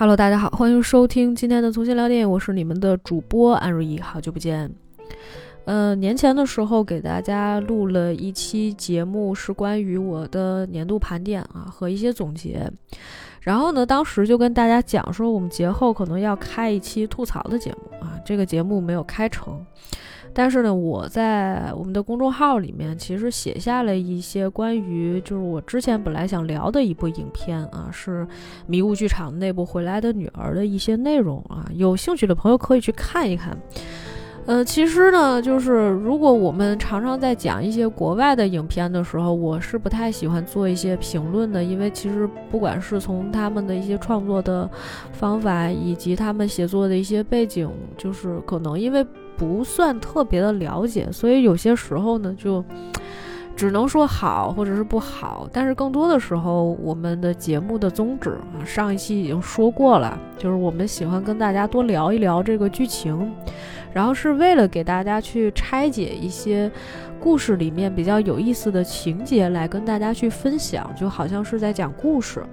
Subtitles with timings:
[0.00, 4.72] Hello，大家好，欢迎收听今天的重新聊电影，我是你们的主播安如意，好久不见。
[5.64, 12.70] 呃，年前的时候给大家录了一期节目，是关于我的年度盘点啊和一些总结。
[13.40, 19.66] 然后呢，当时就跟大家讲说，我们节后可能要开一期吐槽的节目啊，这个节目没有开成。
[20.32, 28.26] 但是呢，我在我们的公众号里面其实写下了一些关于，就是我之前本来想聊的一部影片啊，是
[28.66, 33.56] 迷雾剧场内部《回来的女儿》的一些内容啊，有兴趣的朋友可以去看一看。
[34.46, 44.70] 呃，其实呢，就是如果我们常常在讲一些国外的影片的时候，我是不太喜欢做一些评论的，因为其实不管是从他们的一些创作的
[45.12, 49.04] 方法，以及他们写作的一些背景，就是可能因为。
[49.38, 52.62] 不算特别的了解，所以有些时候呢，就
[53.56, 55.48] 只能说好或者是不好。
[55.52, 63.32] 但是更多的时候，我们的节目的宗旨啊，上一期已经说过了，就是我们喜欢跟大家多聊一聊这个剧情，
[63.92, 66.70] 然后是为了给大家去拆解一些。
[67.20, 72.44] 故事里面比较有意思的情节来跟大家去分享，就好像是在讲故事。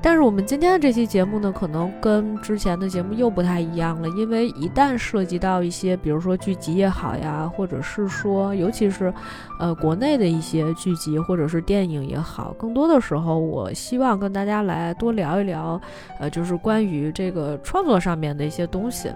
[0.00, 9.14] 但是我们今天的这期节目呢，可能跟之前的节目又不太一样了，因为一旦涉及到一些，比如说剧集也好呀，或者是说，尤其是，
[9.60, 15.80] 呃，国内的一些剧集或者是电影也好，更多的时候，我希望跟大家来多聊一聊，
[16.18, 19.08] 呃，就是关于这个创作上面的一些东西。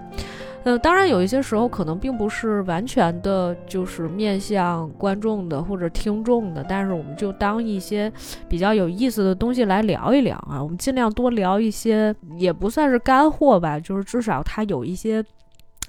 [0.67, 8.11] 呃，当然有一些时候可能并不是完全的，就是面向观众的或者听众的，但是我们就当一些
[8.49, 10.61] 比较有意思的东西来聊一聊啊。
[10.61, 15.23] 我们尽量多聊一些，也不算是干货吧，就是至少它有一些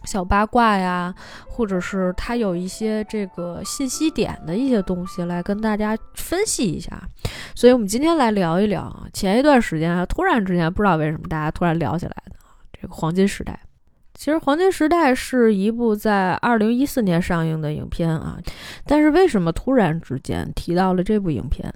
[0.05, 1.13] 小八卦呀，
[1.49, 7.03] 或者是它有一些这个信息点的一些东西来跟大家分析一下。
[7.57, 12.37] 所以我们今天来聊一聊啊，前一段时间啊，突然之间不知道为什么大家突然聊起来的
[12.81, 13.59] 这个黄金时代。
[14.19, 18.37] 其实《黄金时代》是一部在二零一四年上映的影片啊，
[18.85, 21.73] 但是为什么突然之间提到了这部影片？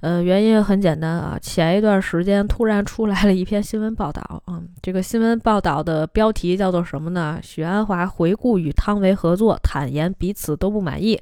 [0.00, 7.38] 呃，原因很简单啊，前一段时间突然出来了一篇新闻报道嗯，这个新闻报道的标题叫做什么呢？
[7.40, 11.18] 许鞍华回顾与汤唯合作，坦言彼此都不满意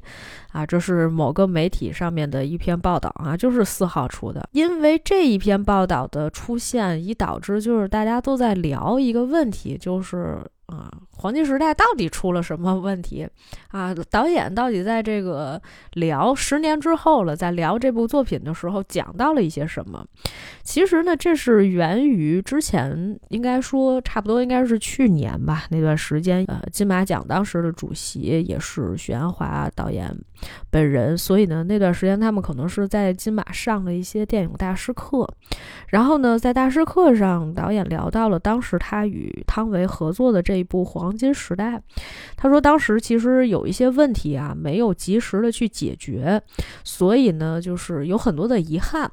[0.54, 4.48] 啊，这是某个媒体上面的一篇报道啊，就是四号出的。
[4.52, 10.38] 因为这一篇报道的出现，以导致就是大家都在聊一个问题，就是。
[10.66, 13.28] 啊，黄金时代到底出了什么问题
[13.68, 13.94] 啊？
[14.10, 15.60] 导演到底在这个
[15.92, 20.02] 聊十年之后了，在聊这部作品的时候讲到了一些什么？
[20.62, 30.16] 其实呢，这是源于之前，应该说差不多应该是去年吧，那段时间，呃，金马奖当时的主席也是许鞍华导演
[30.70, 35.28] 本人，所以呢，那段时间他们可能是在金马上了一些电影大师课，
[35.88, 40.54] 然后呢，在大师课上，导演聊到了当时他与汤唯合作的这。
[40.54, 41.76] 一部《黄金时代》，
[42.36, 46.40] 他说当时其实有一些问题啊，没有及时的去解决，
[46.84, 49.10] 所以呢，就是有很多的遗憾。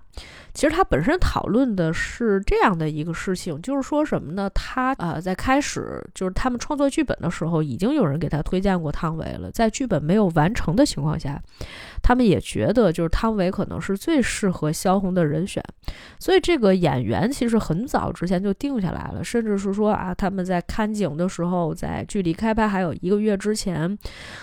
[0.54, 4.50] 其实他本身讨论的是这样的一个事情，就是说什么呢？
[4.54, 9.50] 他呃，在开始就是他们创作剧本的时候，已经有人给他推荐过汤唯了。
[9.52, 11.42] 在剧本没有完成的情况下，
[12.04, 15.64] 他们也觉得就是汤唯可能是最适合萧红的人选。
[16.20, 23.98] 所以这个演员其实很早之前就定下来了，甚至是说啊，他们在看景的时候，在距离开拍还有一个月之前，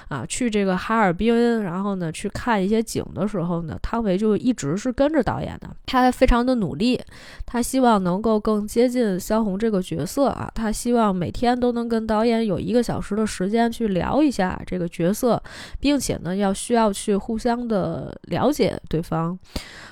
[0.08, 5.68] 啊，去这个哈尔滨，然后呢去看一些景的时候呢，汤唯就一直是跟着导演的。
[6.00, 7.00] 他非常的努力，
[7.46, 15.42] 他希望能够更接近萧红这个角色啊，他希望每天都能跟导演有一个小时的时间去聊一下这个角色，
[15.80, 19.38] 并且呢，要需要去互相的了解对方。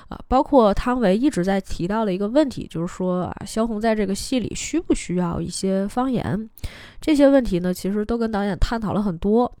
[0.09, 6.49] 啊，包括汤唯一直在提到的一个问题，就是说啊，萧红在这个戏里需不需要一些方言？
[7.01, 9.51] 这些问题呢，其实都跟导演探讨了很多。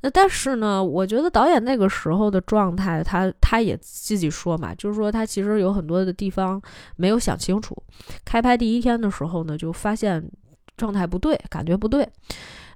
[0.00, 6.60] 那但是呢，我觉得导演那个时候的状态，他他也自己说嘛，就是说他其实有很多的地方
[6.96, 7.76] 没有想清楚。
[8.24, 10.28] 开拍第一天的时候呢，就发现
[10.76, 12.08] 状态不对，感觉不对。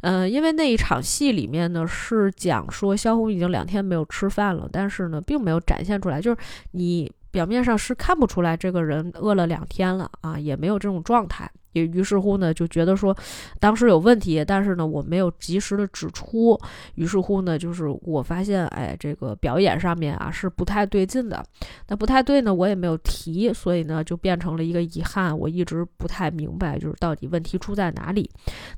[0.02, 6.36] 嗯，因为那一场戏里面呢，是讲说萧红已经两天没有吃饭了，但是呢，并没有展现出来，就是
[6.72, 11.46] 你表面上是看不出来这个人饿了两天了啊，也没有这种状态。
[11.76, 13.14] 也于是乎呢，就觉得说
[13.60, 16.58] 当时有问题，但是呢，我没有及时的指出。
[16.94, 21.44] 于是乎呢，就是我发现，哎，这个表演上面啊是不太对劲的。
[21.88, 25.38] 那不太对呢，我也没有提，所以呢，就变成了一个遗憾。
[25.38, 28.30] 我一直不太明白，就是到底问题出在哪里。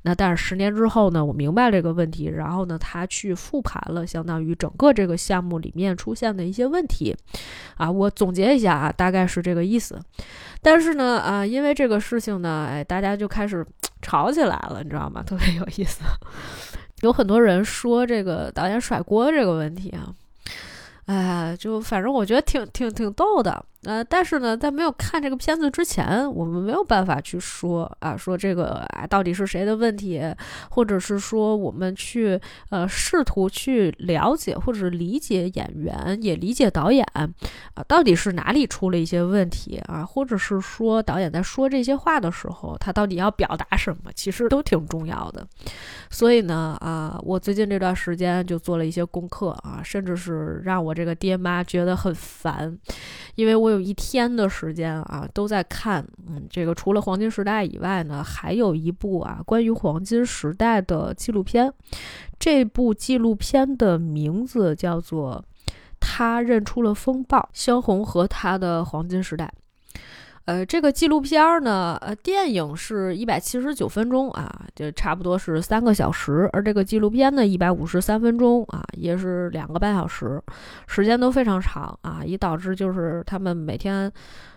[0.03, 7.15] 那但是十年之后呢，我明白这个问题，然后呢，他去复盘了，相当于整个这个项目里面出现的一些问题。
[7.77, 10.01] 啊，我总结一下啊，大概是这个意思。
[10.63, 12.85] 但是呢，啊，因为这个事情呢，哎。
[12.85, 13.65] 大家就开始
[14.03, 15.23] 吵起来了，你知道吗？
[15.27, 16.01] 特别有意思。
[17.03, 20.13] 有很多人说这个导演甩锅这个问题啊。
[21.07, 30.21] 哎，就反正我觉得挺挺挺逗的，呃，但是呢，在没有看这个片子之前，我们没有办法去说啊，说这个啊到底是谁的问题，
[30.69, 32.39] 或者是说我们去
[32.69, 37.27] 呃试图去了解或者理解演员，也理解导演啊，
[37.89, 45.47] 到底是哪里出了一些问题啊，或者是说导演在说这些话的时候，他到底要表达什么，其实都挺重要的。
[46.11, 50.95] 所以呢，啊，我最近这段时间就做了一些功课啊，甚至是让我。
[50.99, 52.77] 这个爹妈觉得很烦，
[53.37, 61.73] 因为我有一天的时间啊都在看，嗯，这个除了黄金时代以外呢，还有一部啊关于黄金时代的纪录片。
[62.39, 65.45] 这部纪录片的名字叫做
[65.99, 69.53] 《他认出了风暴：萧红和他的黄金时代》。
[70.49, 80.43] 呃，这个纪录片呢，呃，电影是一百七十九分钟啊，就差不多是三个小时，而这个纪录片呢，一百五十三分钟啊，也是两个半小时，
[80.87, 84.11] 时间都非常长啊，以导致就是他们每天，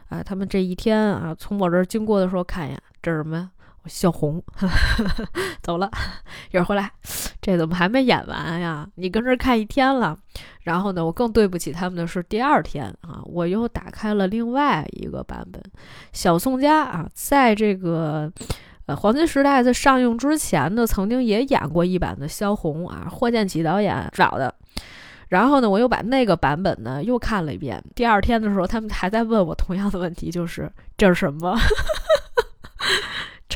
[0.07, 3.49] 啊，他们这一天啊，从我这儿经过的时候看一眼，这是什么呀？
[3.85, 4.41] 小红
[5.61, 5.89] 走了，
[6.51, 6.91] 一会儿回来，
[7.41, 8.87] 这怎么还没演完呀？
[8.95, 10.17] 你跟这儿看一天了，
[10.61, 15.61] 然后呢，我更对不起他们的是第二天啊，我又打开了另外一个版本，
[16.13, 18.31] 小宋佳啊，在这个
[18.85, 24.53] 呃黄金时代在上映之前呢，曾经也演过一版的萧红啊，霍建起导演找的，
[25.29, 27.83] 然后呢，我又把那个版本呢又看了一遍。
[27.95, 31.57] 第二天的时候，他们还在问我同样的问题，就是这是什么？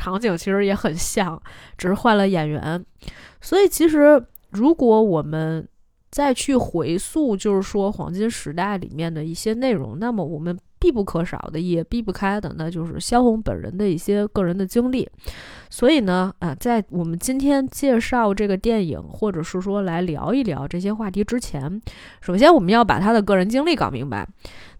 [0.06, 1.42] 场景其实也很像，
[1.76, 2.84] 只是换了演员。
[3.40, 5.68] 所以，其实如果我们
[6.12, 10.56] 再去回溯，就是说黄金时代里面的一些内容，那么我们。
[10.78, 15.08] 必不可少的，也避不开的，那就是萧红本人的一些个人的经历。
[15.70, 21.80] 所以呢，啊，在我们今天介绍这个电影，或者是说来聊一聊这些话题之前，
[22.20, 24.26] 首先我们要把他的个人经历搞明白。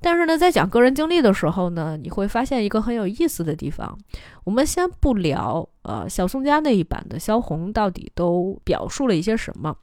[0.01, 3.99] 但是呢，在讲个人经历的时候呢，你会发现一个很有意思的地方。
[4.45, 9.75] 我们先不聊，呃，小宋家那一版的萧红到底都表述了一些什么。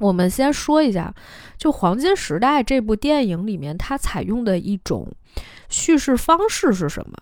[0.00, 1.14] 我们先说一下，
[1.56, 5.06] 就《黄金时代》这部电影里面，它采用的一种
[5.74, 7.16] 叙事方式是什么？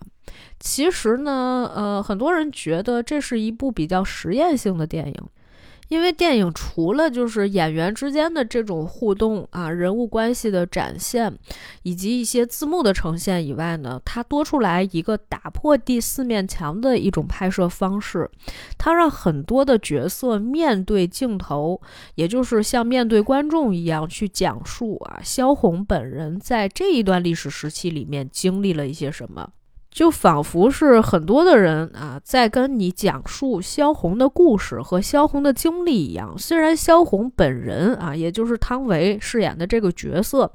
[0.59, 5.15] 其实呢，呃，很多人觉得这是一部比较实验性的电影。
[5.89, 11.37] 因为电影除了就是演员之间的这种互动啊，人物关系的展现，
[11.83, 18.29] 以及一些字幕的呈现以外呢，它多出来一个打破第四面墙的一种拍摄方式，
[18.77, 21.81] 它让很多的角色面对镜头，
[22.15, 29.49] 也就是像面对观众一样去讲述啊，萧红本人在这一段历史时期里面经历了一些什么。
[29.93, 36.35] 就仿佛是很多的人啊，在跟你讲述萧红的故事和萧红的经历一样。
[36.35, 40.51] 虽然萧红本人啊，也就是汤唯饰演的这个角色。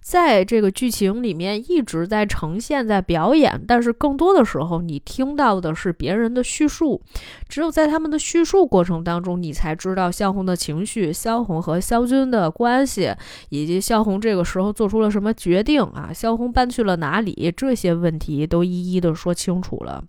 [0.00, 7.00] 在这个剧情里面一直在呈现，在表演，但是更多的时候，你听到的是别人的叙述。
[7.48, 13.14] 只有在他们的叙述过程当中，你才知道萧红的情绪、萧红和萧军的关系，
[13.50, 16.10] 以及萧红这个时候做出了什么决定啊？
[16.12, 17.52] 萧红搬去了哪里？
[17.56, 20.02] 这些问题都一一的说清楚了。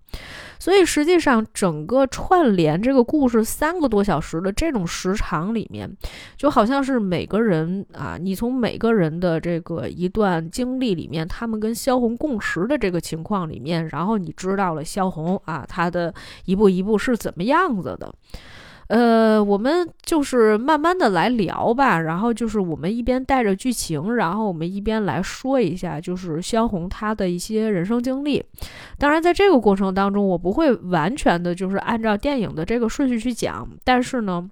[0.62, 5.92] 所以实际上，整个串联这个故事三个多小时的这种时长里面，
[6.38, 16.14] 就好像是每个人啊，你从每个人的这个一段经历里面，他们跟萧红共识的这个情况里面，然后你知道了萧红啊，她的
[16.46, 18.14] 一步一步是怎么样子的。
[18.92, 28.44] 呃，我们就是慢慢的来聊吧，然后就是我们一边带着剧情，然后我们一边来说一下，就是萧红她的一些人生经历。
[28.98, 34.46] 当然，在这个过程当中，我不会完全的就是按照电影的这个顺序去讲，但是呢，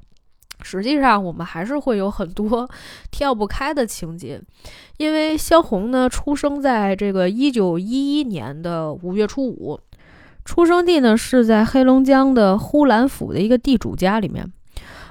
[0.62, 2.66] 实际上我们还是会有很多
[3.12, 4.42] 跳不开的情节，
[4.96, 9.78] 因为萧红呢，出生在这个一九一一年的五月初五。
[10.50, 14.52] 出生地呢是在黑龙江的呼兰府的一个地主家里面，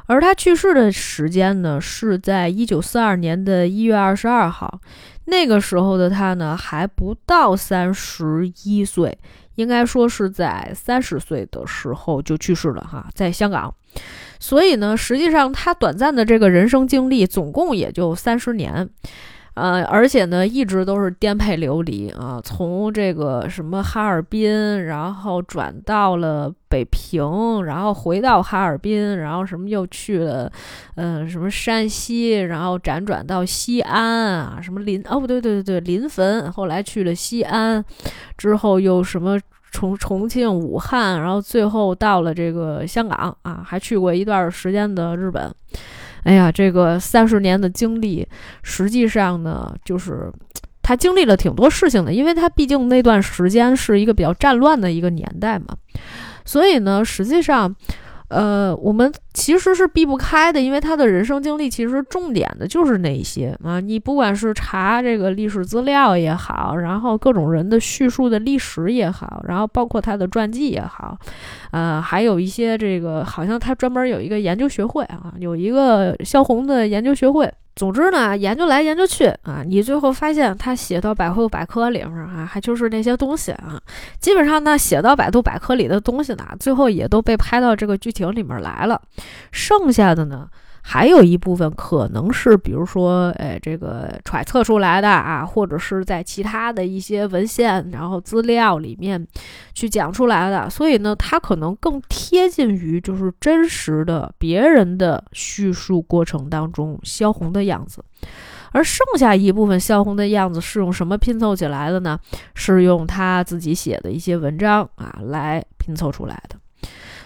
[0.06, 4.80] 而他去世的时间呢是在一九四二年的一月二十二号。
[5.26, 9.16] 那个时候的他呢还不到三十一岁，
[9.54, 13.72] 应该说是在三十岁的时候就去世了哈，在香港。
[14.40, 18.90] 所以呢，实际上他短暂的这个人生经历总共也就三十年。
[19.58, 30.50] 呃，而且呢，一直都是颠沛流离啊，从这个什么哈尔滨，然后转到了北平，然后回到哈尔滨，然后什么又去了，
[30.94, 34.00] 嗯，什么山西，然后辗转到西安
[34.34, 37.84] 啊，什么临哦不对对对对临汾，后来去了西安，
[38.36, 39.38] 之后又什么
[39.72, 45.52] 重重庆、武汉，然后最后到了这个香港啊，还去过一段时间的日本。
[46.24, 48.26] 哎呀，这个三十年的经历，
[48.62, 50.32] 实际上呢，就是
[50.82, 55.76] 他经历了挺多事情的，因为他毕竟那段时间是一个比较战乱的一个年代嘛，
[56.44, 57.74] 所以呢，实际上。
[58.28, 63.80] 呃，我们其实是避不开的，因为他的人生经历其实重点的就是那一些啊。
[63.80, 71.16] 你不管是查这个历史资料也好，然后各种人的叙述的历史也好，然后包括他的传记也好，
[71.70, 77.52] 呃，还有一些这个好像他专门有一个研究学会啊，有一个萧红的研究学会。
[77.78, 83.80] 总之呢，研究来研究去啊，你最后发现他写到百度百科里面啊，还就是那些东西啊。
[84.18, 89.00] 基本上呢，写到百度百科里的东西呢，最后也都被拍到这个剧情里面来了。
[89.52, 90.48] 剩下的呢？
[90.90, 99.26] 还有一部分可能是，比如说，哎，这个揣测出来的啊，或者是在其他的一些文献、然后资料里面
[99.74, 108.02] 去讲出来的，所以呢，它可能更贴近于就是真实的别人的叙述过程当中萧红的样子，
[108.72, 112.18] 而剩下一部分萧红的样子是用什么拼凑起来的呢？
[112.54, 116.56] 是用他自己写的一些文章啊来拼凑出来的。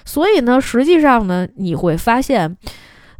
[0.04, 2.56] 所以呢，实际上呢，你会发现。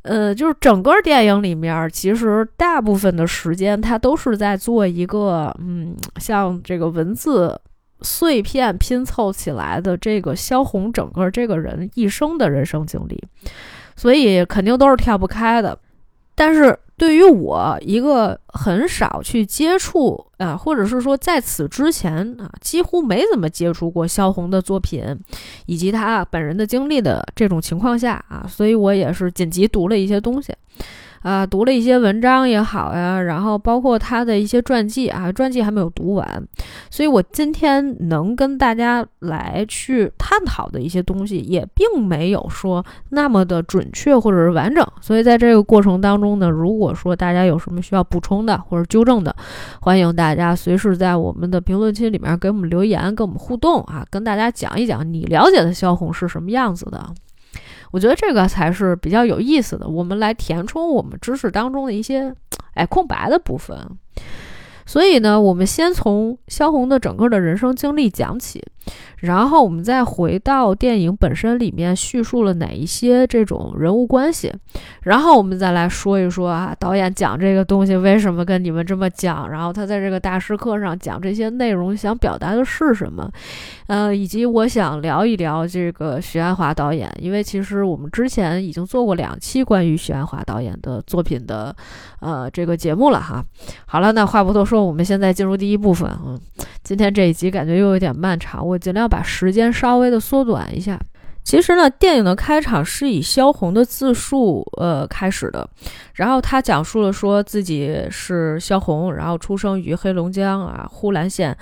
[0.03, 7.61] 呃，就是整个电影里面，其实大部分的时间，他都是在做一个，嗯，像这个文字
[8.01, 13.23] 碎片拼凑起来的这个萧红整个这个人一生的人生经历，
[13.95, 15.79] 所以肯定都是跳不开的。
[16.35, 25.05] 但是对于我一个很少去接触啊，或者是说在此之前啊，几乎没怎么接触过萧红的作品，
[25.67, 30.55] 以及他本人的经历的这种情况下啊，所以我也是紧急读了一些东西。
[31.23, 36.27] 啊，读了一些文章也好呀，然后包括他的一些传记啊，传记还没有读完，
[36.91, 44.85] 所以我今天能跟大家来去探讨的一些东西，也并没有说那么的准确或者是完整。
[45.01, 49.35] 所以在这个过程当中呢，如果说大家有什么需要补充的或者纠正的，
[49.81, 57.01] 欢迎大家随时在我们的评论区里面给我们留言，跟我们互动啊，跟大家讲一讲你了解的萧红是什么样子的。
[57.93, 62.35] 我觉得这个才是比较有意思的，我们来填充我们知识当中的一些，
[62.75, 63.79] 哎，空白的部分。
[64.85, 68.61] 所以呢，我们先从萧红的整个的人生经历讲起。
[69.19, 74.53] 然后我们再回到电影本身里面叙述了哪一些这种人物关系，
[75.03, 83.31] 然后我们再来说一说啊，导演讲这个东西为什么跟你们这么讲，然后他在这个大师课上讲这些内容想表达的是什么，
[83.87, 91.75] 呃，以及我想聊一聊这个徐安华导演，因为其实我们之前已经做过两期关于徐安华导演的作品的
[92.19, 93.45] 呃这个节目了哈。
[93.87, 96.37] 好了，那话不多说，我们现在进入第一部分啊。
[96.83, 100.99] 今天这一集感觉又有点漫长，我尽量把时间稍微的缩短一下。
[101.45, 105.69] 其实呢，电影的开场是以萧红的自述呃开始的，
[106.15, 111.57] 然后他讲述了说自己是萧红，然后出生于黑龙江啊呼兰县。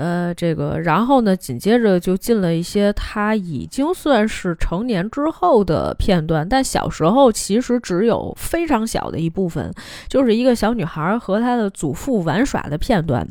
[0.00, 9.70] 呃，这个，然后呢，紧接着就进了一些他已经算是成年之后的片段，但小时候其实只有非常小的一部分，
[10.08, 13.28] 就是一个小女孩和她的祖父玩耍的片段。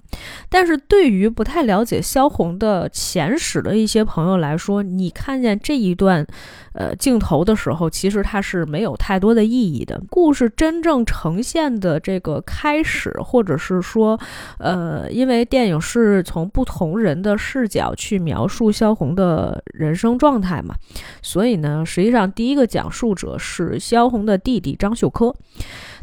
[0.48, 6.24] 但是对于不太了解萧红的前史的一些朋友来说，你看见这一段。
[6.74, 10.00] 呃，镜头的时候，其实它是没有太多的意义的。
[10.10, 14.20] 故事真正呈现的这个开始，或者是说，
[14.60, 20.76] 呃，因为电影是从不同人的视角去描述萧红的人生状态嘛，
[21.22, 25.34] 所以呢，实际上第一个讲述者是萧红的弟弟张秀科，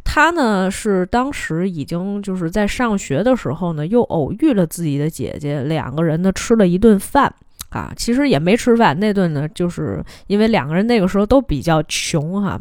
[0.05, 7.33] 他呢是当时已经就是在上学的时候呢，又偶遇了自己的姐姐，两个人呢吃了一顿饭。
[7.77, 12.59] 啊，其实也没吃饭那顿呢，就是因为两个人那个时候都比较穷哈。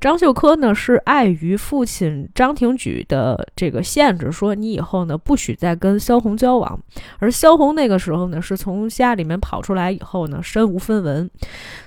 [0.00, 6.78] 张秀科呢是碍于父亲张廷举的这个限制，说你以后呢不许再跟萧红交往。
[7.20, 11.30] 而萧红那个时候呢是从家里面跑出来以后呢身无分文，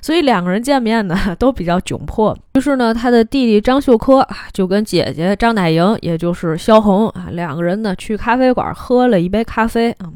[0.01, 2.38] 所以两个人见面呢 都比较窘迫。
[2.53, 10.12] 于是呢他的弟弟张秀科就跟姐姐张乃莹，也就是萧红啊两个人呢去咖啡馆喝了一杯咖啡啊。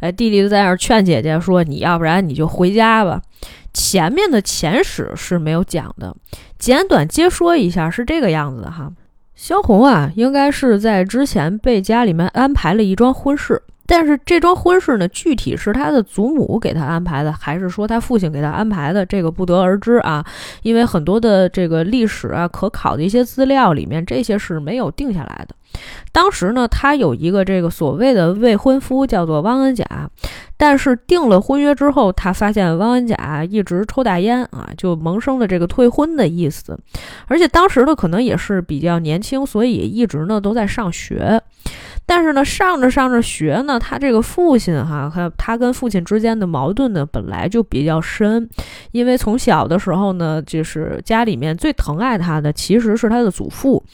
[0.00, 3.20] 哎，弟弟就在那儿劝姐姐说：“你要不然你就回家吧。”
[3.74, 6.16] 前面的前史是没有讲的，
[6.58, 8.92] 简短接说一下是这个样子的哈。
[9.34, 20.22] 萧红啊，应该是在之前被家里面安排了一桩婚事，但是这桩婚事呢，具体是他的祖母给他安排的，还是说他父亲给他安排的，这个不得而知啊。
[20.62, 25.54] 因为很多的这个历史啊，可考的一些资料里面，这些是没有定下来的。
[26.12, 29.86] 当时呢，他有一个这个所谓的未婚夫，叫做汪恩甲。
[30.60, 36.76] 但是订了婚约之后，他发现汪恩甲一直抽大烟啊，就萌生了这个退婚的意思。
[37.26, 41.40] 而且当时呢，可能也是比较年轻，所以一直呢都在上学。
[42.08, 48.48] 但是呢，上着上着学呢，他这个父亲哈，他他跟父亲之间的矛盾呢，本来就比较深，
[48.92, 53.84] 因为从小的时候呢，就是家里面最疼爱他的其实是他的祖父，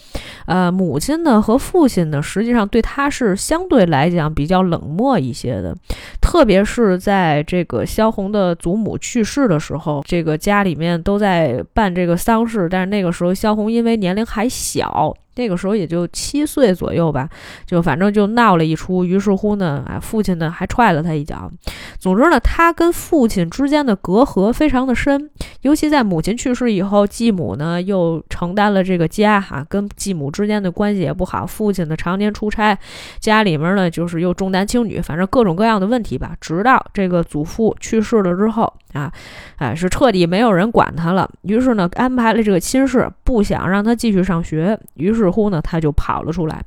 [0.46, 5.74] 呃，母亲呢和父亲呢，实际上对他是相对来讲比较冷漠一些的，
[6.20, 15.12] 特别是在这个萧红的祖母去世的时候，这个家里面都在办这个丧事，但是那个时候萧红因为年龄还小。
[15.36, 17.28] 那个时候也就七岁左右吧，
[17.66, 19.04] 就反正就闹了一出。
[19.04, 21.50] 于是乎呢，啊，父亲呢还踹了他一脚。
[21.98, 25.30] 总之呢，他跟父亲之间的隔阂非常的深，
[25.62, 31.46] 尤其在母亲去世以后，继母呢又承担了这个家哈，跟继母之间的关系也不好。
[31.46, 32.78] 父亲呢常年出差，
[33.18, 36.36] 家里面呢就是又重男轻女，反正各种各样的问题吧。
[36.40, 39.12] 直到这个祖父去世了之后啊，
[39.56, 41.28] 哎，是彻底没有人管他了。
[41.42, 44.80] 于是呢，安排了这个亲事，不想让他继续上学。
[44.94, 45.34] 于是。
[45.34, 46.62] 乎呢，他就跑了出来。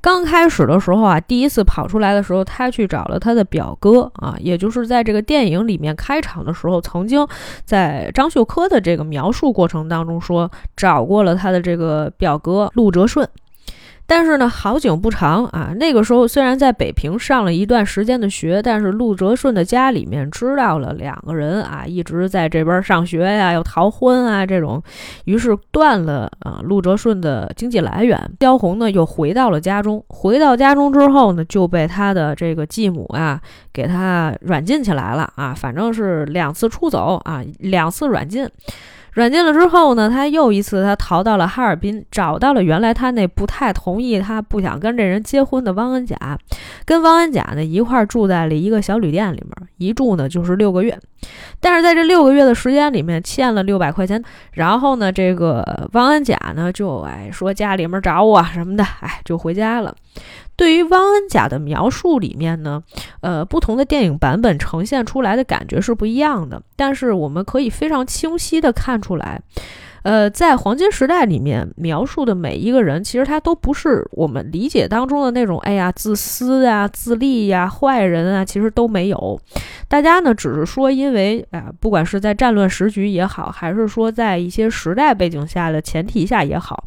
[0.00, 7.28] 刚开始的时候啊，第一次跑出来的时候，他去找了他的表哥啊，也就是在这个电影里面开场的时候，曾经
[7.66, 13.28] 在张秀科的这个描述过程当中说，找过了他的这个表哥陆哲顺。
[14.14, 15.72] 但是呢，好景不长啊。
[15.74, 24.82] 那个时候虽然在北平上了一段时间的学，但是陆哲顺的家里面知道了两个人啊一直在这边上学呀，要逃婚啊这种，
[25.24, 28.20] 于是断了啊陆哲顺的经济来源。
[28.38, 33.40] 萧红呢又回到了家中，回到家中之后呢，就被他的这个继母啊
[33.72, 38.46] 给他软禁起来了啊，反正是两次出走啊，两次软禁。
[39.12, 46.16] 软禁了之后呢，他又一次他逃到了哈尔滨，找到了原来他那不太同意、他不想跟这人结婚的汪恩甲，
[46.86, 50.98] 跟汪恩甲呢一块住在了一个小旅店里面，一住呢就是六个月。
[51.60, 59.94] 但是在这六个月的时间里面，欠了六百块钱，然后呢，这个汪恩甲呢就哎说家里面找我什么的，哎就回家了。
[60.54, 62.82] 对于汪恩甲的描述里面呢，
[63.20, 66.62] 呃，不同的电影版本呈现出来的感觉是不一样的。
[66.76, 69.40] 但是我们可以非常清晰的看出来，
[70.02, 79.40] 呃，在黄金时代里面描述的每一个人，其实他都不是我们理解当中的那种，哎呀，自私呀、自利呀、坏人啊，其实都没有。
[79.88, 86.84] 大家呢，只是说，因为啊，不管是在战乱时局也好，还是说在一些时代背景下的前提下也好。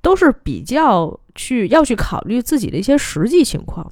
[0.00, 3.90] 都是比较去要去考虑自己的一些实际情况。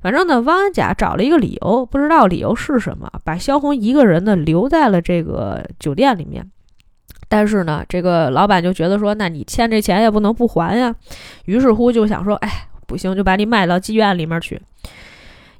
[0.00, 6.44] 反正呢，汪恩甲找了一个理由，不知道理由是什么，把萧红一个人呢留在了这个酒店里面。
[7.32, 10.94] 但是呢，这个老板就觉得说，那你欠这钱也不能不还呀。
[11.46, 14.60] 于是乎就想说，哎，不行，就把你卖到妓院里面去。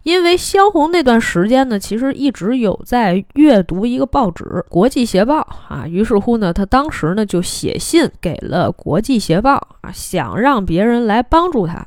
[0.03, 5.41] 因为萧红那段时间呢，其实一直有在阅读一个报纸《国际协报》
[5.75, 11.87] 啊，于是乎呢，他当时呢就写信给了《国际协报》啊，想让别人来帮助他。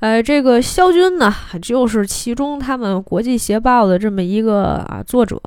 [0.00, 1.32] 呃，这个萧军呢，
[1.62, 5.40] 就是其中他们《国际协报》的这么一个啊作者。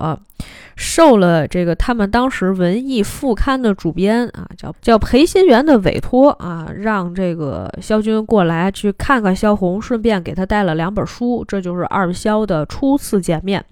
[0.75, 11.45] 受了这个他们当时文艺副刊的主编啊，叫叫裴新元的委托啊，让这个萧军过来去看看萧红，顺便给他带了两本书。
[11.47, 13.63] 这就是二萧的初次见面。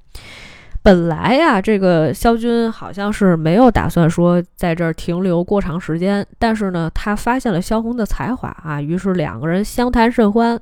[0.83, 10.59] 本来呀，这个萧军好像是没有打算说在这儿停留过长时间，但是呢，他发现了萧红的才华啊，于是两个人相谈甚欢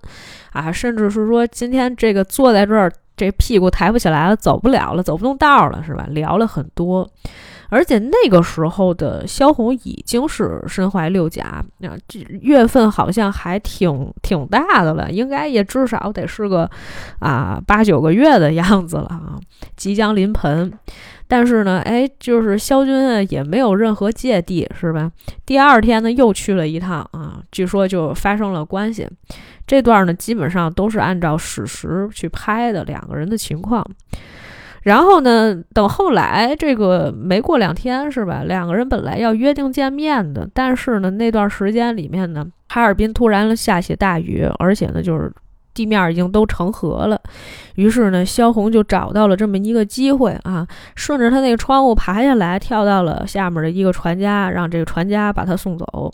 [0.51, 2.91] 啊，甚至是说今天这个坐在这儿。
[3.19, 6.07] 这屁股抬不起来了，走不了了，走不动道了，是吧？
[6.11, 7.05] 聊了很多，
[7.69, 16.69] 而且那个时候的萧红已经是身怀六甲，啊，这月份好像还挺挺大的了，应该也至少得是个
[17.19, 19.39] 啊八九个月的样子了啊，
[19.75, 20.71] 即将临盆。
[21.27, 25.11] 但是呢，哎，就是萧军啊，也没有任何芥蒂，是吧？
[25.45, 29.07] 第二天呢，又去了一趟啊，据说就发生了关系。
[29.67, 33.85] 这段呢，基本上都是按照史实去拍的两个人的情况。
[34.83, 38.43] 然后呢，等后来这个没过两天，是吧？
[38.45, 45.31] 两个人本来要约定见面的，但是呢，那段时间里面呢，哈尔滨突然下起大雨，而且呢，就是
[45.73, 47.19] 地面已经都成河了。
[47.75, 56.13] 于是呢，萧红就找到了这么一个机会啊，顺着他那个窗户爬下来，跳到了下面的一个船家，让这个船家把他送走。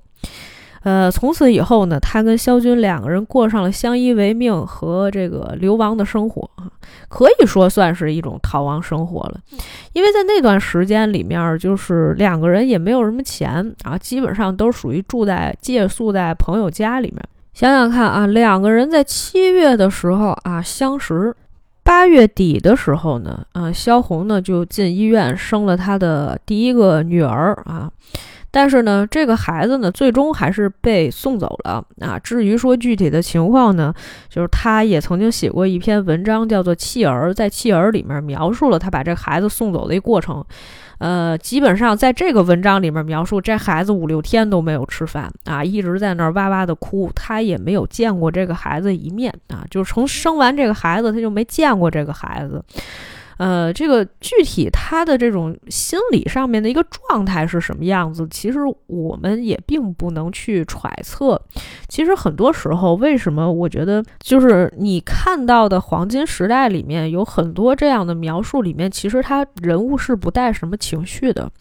[0.86, 6.70] 呃，从此以后呢，他跟萧军两个人过上了相依为命和这个流亡的生活啊，
[7.10, 9.40] 可以说算是一种逃亡生活了。
[9.94, 17.20] 因为在那段时间里面，就是两个人也没有什么钱啊，基本上都属于住在借宿在朋友家里面。
[17.56, 21.36] 想想看啊，两个人在七月的时候啊相识，
[21.84, 27.90] 八月底的时候呢，啊，萧红呢就进医院生了她的第一个女儿啊。
[28.56, 32.18] 但是呢，这个孩子呢，最终还是被送走了啊。
[32.18, 33.94] 至于说具体的情况呢，
[34.30, 40.42] 就是他也曾经写过一篇文章，叫做《弃儿》，在《弃儿》里面描述了他把这孩子送走的一过程。
[41.00, 52.64] 呃，基本上在这个文章里面描述，这孩子五六天都没有吃饭啊，一直在那儿哇哇的哭，他也没有见过这个孩子一面啊，就是从生完这个孩子，他就没见过这个孩子。
[53.38, 61.42] 呃，这个具体他的这种心理上面的一个状态是什么样子，其实我们也并不能去揣测。
[61.88, 71.52] 其实很多时候，为什么我觉得就是你看到的黄金时代里面有很多这样的描述，里面其实他人物是不带什么情绪的，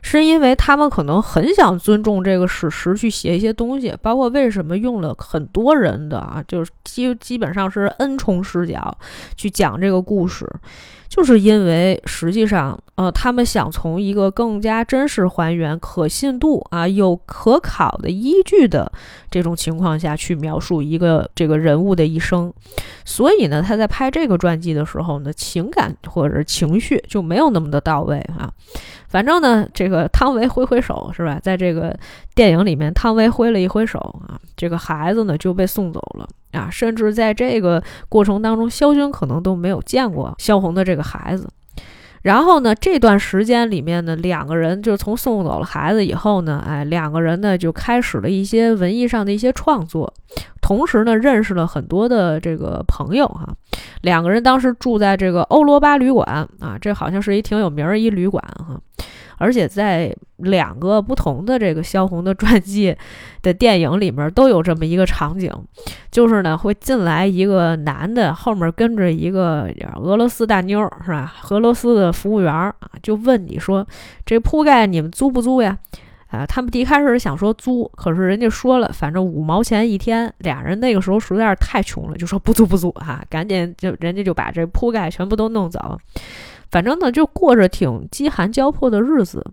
[0.00, 8.96] 是因为他们可能很想尊重这个史实去写一些东西，包括为什么用了很多人的啊，就是基基本上是 N 重视角
[9.36, 10.48] 去讲这个故事。
[11.08, 18.90] 就是因为实际上，呃，他们想从一个更加真实还原、可信度啊有可考的依据的
[19.30, 22.52] 这种情况下去描述一个这个人物的一生，
[23.04, 28.52] 所以呢，他在拍这个传记的时候呢，情感或者情绪就没有那么的到位啊。
[29.08, 31.40] 反正呢，这个汤唯挥挥手是吧？
[31.42, 31.98] 在这个
[32.34, 36.68] 电影里面，汤唯挥了一挥手啊，这个孩子呢就被送走了啊。
[36.70, 41.48] 甚至在这个过程当中，肖军可能都没有见过萧红的这个孩子。
[42.22, 50.12] 然后呢，这段时间里面呢，两个人就从送走了孩子以后呢，哎，两个人呢就开始了一些文艺上的一些创作，
[50.60, 53.48] 同时呢，认识了很多的这个朋友哈。
[54.02, 56.26] 两个人当时住在这个欧罗巴旅馆
[56.60, 58.80] 啊，这好像是一挺有名儿一旅馆哈。
[59.38, 62.94] 而且在两个不同的这个萧红的传记
[63.42, 65.52] 的电影里面都有这么一个场景，
[66.10, 71.34] 就是呢会进来一个男的，后面跟着一个俄罗斯大妞，是吧？
[71.50, 73.86] 俄罗斯的服务员啊，就问你说
[74.26, 75.78] ：“这铺盖你们租不租呀？”
[76.28, 80.30] 啊，他们一开始想说租，可是人家说了，反正五毛钱一天。
[80.40, 85.98] 俩人那个时候实在是太穷了，就说不租不租啊，赶紧就人家就把这铺盖全部都弄走。
[86.70, 89.44] 反正呢，就过着挺饥寒交迫的日子，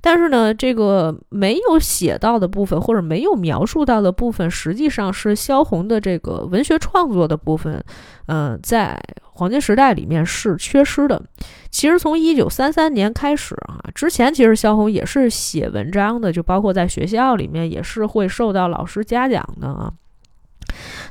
[0.00, 7.82] 但是呢，这个没有写到的部分，或者没有描述到的部分，实际上是萧红的这个文学创作的部分，
[8.26, 11.22] 嗯，在黄金时代里面是缺失的。
[11.70, 19.92] 其实从一九三三年开始啊，之前其实萧红也是写文章的，就包括在学校里面也是会受到老师嘉奖的啊。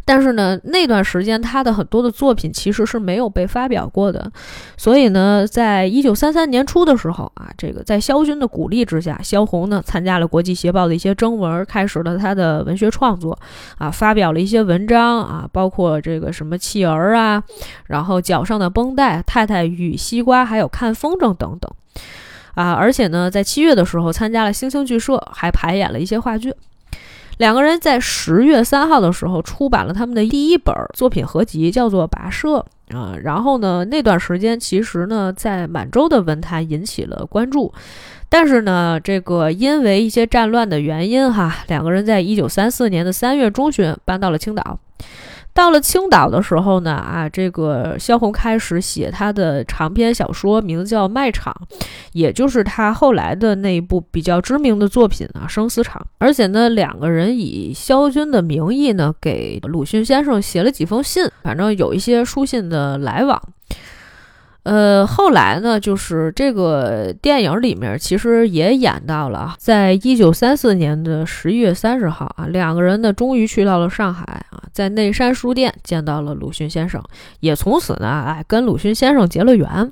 [0.08, 4.32] 但是呢，那段时间他的很多的作品其实是没有被发表过的，
[4.78, 13.38] 所以呢，在一九三三年初的时候啊，这个在萧军的鼓励之下，萧红呢参加了国际协报的一些征文，开始了他的文学创作
[13.78, 17.44] 啊，发表了一些文章啊，包括这个什么弃儿啊，
[17.88, 21.70] 然后脚上的绷带、太太与西瓜，还有看风筝等等
[22.56, 26.54] 啊，而且呢，在七月的时候参加了星星剧社，还排演了一些话剧。
[27.38, 32.66] 两个人在十月三号的时候出版了他们的第一本作品合集，叫做《跋涉》
[32.98, 33.16] 啊。
[33.24, 37.72] 然后呢，那段时间其实呢，在满洲的文坛引起了关注，
[38.28, 44.80] 但是呢，这个因为一些战乱的原因哈，两个人在一九三四年的三月中旬搬到了青岛。
[45.58, 51.52] 到了青岛的时候呢，啊，这个萧红开始写他的长篇小说，名字叫《卖场》，
[52.14, 56.00] 也就是他后来的那一部比较知名的作品啊，《生死场》。
[56.20, 63.42] 而且呢，两个人以萧军的名义呢，给鲁迅先生写了几封信，反正有一些书信的来往。
[64.68, 77.02] 呃，后来呢，就是这个电影里面其实也演到了，在一九三四年的十一月三十号啊，两个人呢终于去到了上海啊，在内山书店见到了鲁迅先生，
[77.40, 79.90] 也从此呢，哎，跟鲁迅先生结了缘。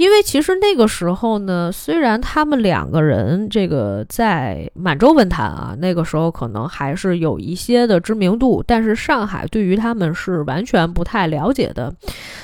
[0.00, 11.92] 因为其实那个时候呢，虽然他们两个人这个在满洲文坛啊，那个时候可能还是有一些的知名度，但是上海对于他们是完全不太了解的。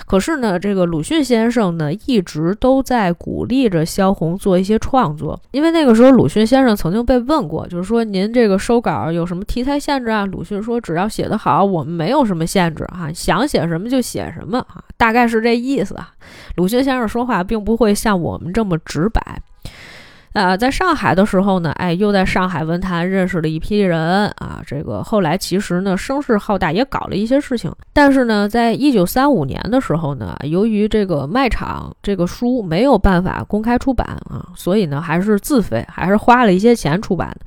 [0.04, 5.40] 可是呢，这个鲁迅先生呢，一直都在鼓励着萧红做一些创作。
[5.52, 10.26] 因为那个时候，鲁迅先生曾经被问过，就是说您这个收稿有什么题材限制啊？
[10.26, 16.10] 鲁迅说，只要写得好，我们没有什么限制啊，想写什么就写什么啊，大概是这意思啊。
[16.56, 19.20] 鲁迅先生说话并不会像我们这么直白，
[20.32, 24.60] 啊，在上海的时候呢，哎，又在上海文坛认识了一批人啊。
[24.66, 27.72] 这个后来其实呢，声势浩大，也搞了一些事情。
[27.94, 37.40] 但是呢，在一九三五年的时候呢，由于这个卖场这个书没有办法公开出版啊，所以呢，还是自费，还是花了一些钱出版的。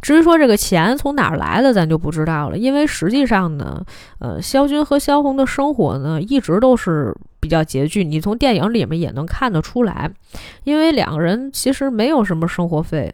[0.00, 2.56] 至于说这个钱从哪儿来的，咱就不知道了。
[2.56, 3.84] 因为实际上呢，
[4.18, 7.14] 呃，萧军和萧红的生活呢，一直都是。
[7.40, 10.10] 比较拮据，你从电影里面也能看得出来，
[10.64, 13.12] 因为两个人其实没有什么生活费。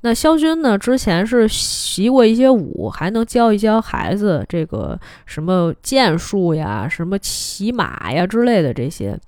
[0.00, 9.18] 那萧军呢，之前是习过一些武，还能教一教孩子这个什么剑术呀、什么骑马呀之类的这些，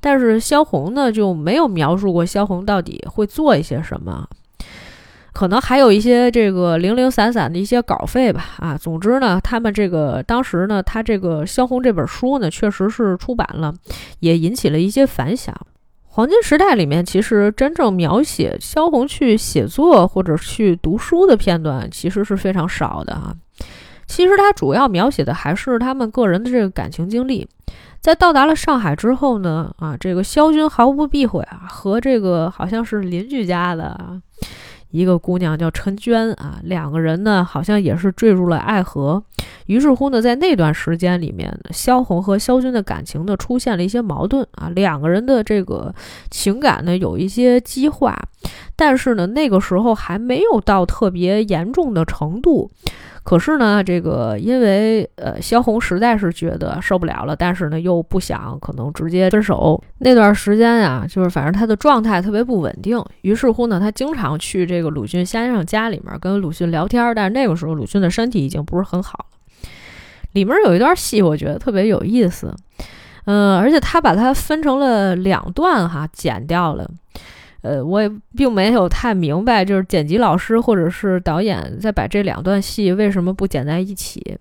[0.00, 4.24] 但是萧红呢就没有描述过萧红到底会做一些什么。
[5.32, 13.74] 可能还有一些这个零零散散的一些稿费吧，啊，总之呢，他们这个当时呢，他这个萧红这本书呢，确实是出版了，
[14.18, 15.54] 也引起了一些反响。
[16.12, 23.32] 黄金时代里面，其实真正描写萧红去写作或者去读书的片段，其实是非常少的啊。
[24.06, 27.48] 其实他主要描写的还是他们个人的这个感情经历。
[28.00, 34.20] 在到达了上海之后呢，啊，这个萧军毫不避讳啊，和这个好像是邻居家的啊。
[34.90, 39.22] 一个姑娘叫陈娟啊，两个人呢好像也是坠入了爱河。
[39.66, 45.94] 于是乎呢，在那段时间里面，萧红和萧军的感情呢出现了一些矛盾啊，两个人的这个
[46.30, 48.16] 情感呢有一些激化，
[48.74, 52.70] 但是呢那个时候还没有到特别严重的程度。
[53.30, 59.80] 可是呢，这个因为呃，萧红实在是觉得受不了了，但是呢又不想可能直接分手。
[59.98, 63.00] 那段时间呀，就是反正他的状态特别不稳定。
[63.20, 67.14] 于是乎呢，他经常去这个鲁迅先生家里面跟鲁迅聊天。
[67.14, 69.68] 但是那个时候鲁迅的身体已经不是很好了。
[70.32, 72.52] 里面有一段戏，我觉得特别有意思，
[73.26, 76.90] 嗯，而且他把它分成了两段哈，剪掉了。
[77.62, 84.38] 呃，我也并没有太明白，就是剪辑老师或者是导演在把这两段戏为什么不剪在一起？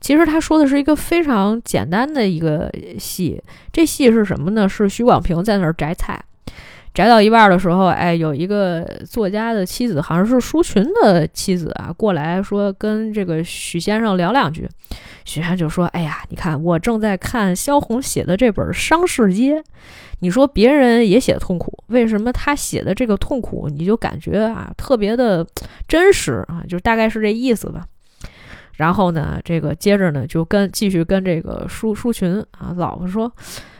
[0.00, 4.68] 其实他说的是一个非常简单的一个戏，这戏是什么呢？
[4.68, 6.22] 是徐广平在那儿摘菜，
[6.94, 14.68] 摘到一半的时候，哎，有一个作家的妻子，好像是舒群的妻子啊，过来说跟这个许先生聊两句。
[15.24, 19.56] 许先生就说：“哎呀，你看我正在看萧红写的这本《商市街》。”
[20.20, 25.46] 你说别人也写痛苦，为什么他写的这个痛苦你就感觉啊特别的
[25.88, 26.62] 真实啊？
[26.68, 27.84] 就大概是这意思吧。
[28.76, 33.30] 然后呢，这个接着呢就跟继续跟这个舒舒群啊老婆说：“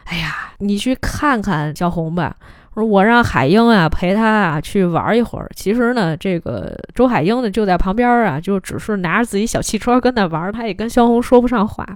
[0.05, 2.37] 哎呀，你去看看萧红吧。
[2.74, 5.50] 说我让海英啊陪他啊去玩一会儿。
[5.57, 11.87] 其实呢，这个周海英呢就在旁边啊，就只是拿着自己小汽车跟那玩，他也跟萧红说不上话。”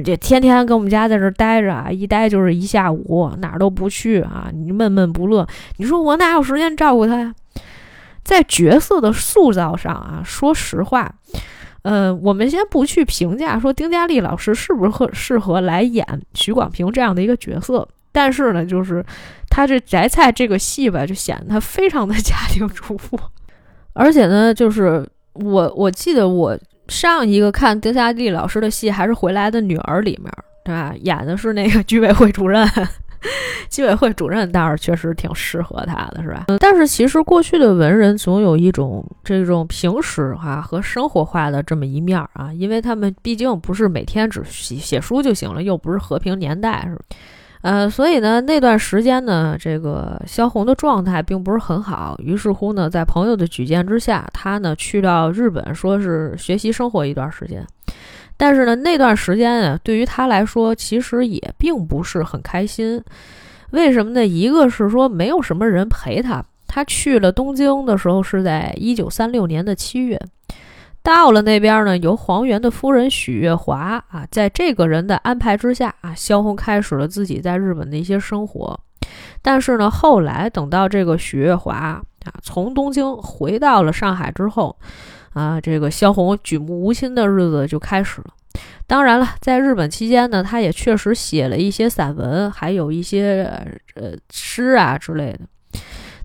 [0.00, 5.46] 这天天跟我们家在这待着啊，一待就是一下午，哪儿都不去啊，你闷闷不乐。
[5.76, 7.34] 你说我哪有时间照顾他呀？
[8.24, 11.12] 在角色的塑造上啊，说实话，
[11.82, 19.04] 呃，我们先不去评价说丁嘉丽老师是不是适合来演徐广平这样的一个角色，但是呢，就是
[19.50, 23.18] 他这摘菜这个戏吧，就显得他非常的 家庭主妇，
[23.92, 26.58] 而且呢，就是我我记得我。
[26.88, 30.32] 上一个看丁嘉丽老师的戏还是《回来的女儿》里面，
[30.64, 30.94] 对吧？
[31.02, 32.68] 演的是那个居委会主任，
[33.70, 36.46] 居委会主任倒是确实挺适合他的，是吧？
[36.60, 47.02] 但是其实过去的文人总有一种这种平时化和生活化的这么一面啊，因为他们毕竟不是每天只写写书就行了，又不是和平年代，是吧？
[47.62, 52.16] 呃，所以呢，那段时间呢，这个萧红的状态并不是很好。
[52.18, 57.64] 于是乎呢，在朋友的举荐之下，他呢去到日本，说是学习生活一段时间。
[58.36, 63.00] 但是呢，那段时间啊，对于他来说，其实也并不是很开心。
[63.70, 64.26] 为什么呢？
[64.26, 66.44] 一个是说没有什么人陪他。
[66.66, 70.20] 他去了东京的时候是在一九三六年的七月。
[71.02, 78.78] 到了那边呢，由黄元的夫人许月华啊，在这个人的安排之下啊，萧红开始了自己在日本的一些生活。
[79.42, 82.02] 但是呢，后来等到这个许月华啊
[82.40, 84.76] 从东京回到了上海之后，
[85.32, 88.28] 啊，这个萧红举目无亲的日子就开始了。
[88.86, 93.42] 当然了，在日本期间呢，他也确实写了一些散文，还有一些
[93.96, 95.40] 呃诗啊之类的。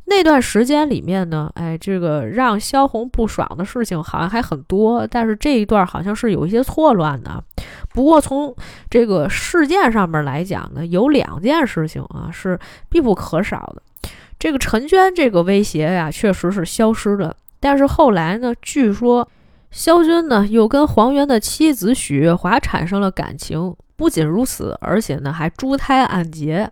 [0.10, 7.43] 那段时间里面呢，哎，这个让萧红不爽的事情好像还很多，但是这一段好像是有一些错乱的。
[7.89, 8.56] 不过从
[8.89, 12.58] 这个事件上面来讲呢，有两件事情啊是
[12.89, 14.10] 必不可少的。
[14.39, 17.36] 这个陈娟这个威胁呀，确实是消失了。
[17.60, 19.28] 但是后来呢，据说
[19.72, 23.76] 萧军呢又跟黄元的妻子许月华产生了感情。
[23.98, 26.72] 不仅如此，而且呢还珠胎暗结。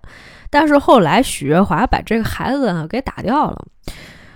[0.56, 3.66] 但是后来许月华把这个孩子呢给打掉了。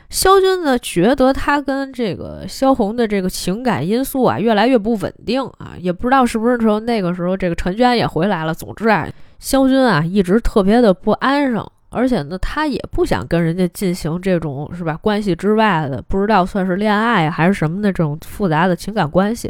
[0.09, 8.53] 萧军呢，觉得他跟这个萧红的这个情感因素啊，越来越不稳定啊，也不知道是不是说那个时候这个陈娟也回来了。
[8.53, 9.07] 总之啊，
[9.39, 19.49] 萧军啊一直特别的不安生，而且呢，他也不想跟人家进行这种是吧关系之外的，不知道算是恋爱还是什么的这种复杂的情感关系。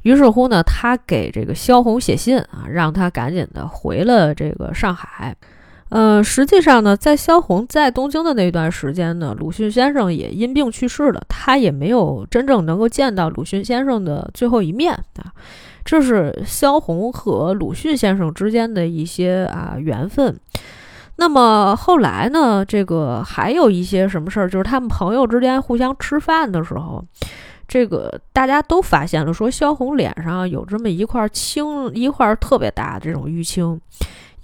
[0.00, 5.36] 于是乎呢，他给这个萧红写信啊，让他赶紧的回了这个上海。
[5.94, 15.30] 呃，实际上呢，在萧红在东京的那段时间呢，鲁迅先生也因病去世了，他也没有真正能够见到鲁迅先生的最后一面啊。
[15.84, 20.36] 这是萧红和鲁迅先生之间的一些啊缘分。
[21.14, 27.04] 那么后来呢，这个还有一些什么事儿，就是他们朋友之间互相吃饭的时候，
[27.68, 33.80] 这个大家都发现了，说萧红脸上有这么一块青，一块特别大的这种淤青。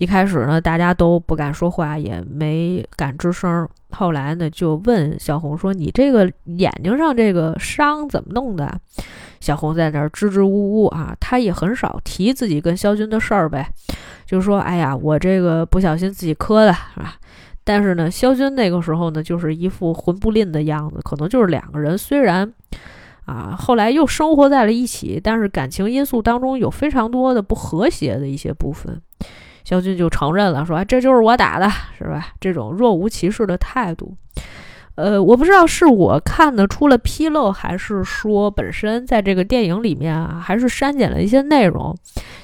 [0.00, 3.68] 一开始呢，大家都不敢说话，也没敢吱声。
[3.90, 8.80] 后来呢，就问小红说：“你这个眼睛上这个伤怎么弄的？”
[9.40, 13.68] 小红在那儿支支吾吾啊，她也很少提自己跟肖军的事儿呗，
[14.24, 17.16] 就说：“哎呀，我这个不小心自己磕的，是吧？”
[17.62, 22.50] 但是呢，肖军那个时候呢，就是一副魂不吝的样子，可能就是两个人虽然
[23.26, 28.98] 啊，后来又生活在了一起，但是感情因素当中有非常多的不和谐的一些部分。
[29.64, 34.14] 萧军就承认了，说：“哎，这就是我打的，是吧？”这种若无其事的态度，
[34.96, 41.96] 呃，我不知道是我看的出了纰漏，还是说本身在这个电影里面啊，还是删减了一些内容。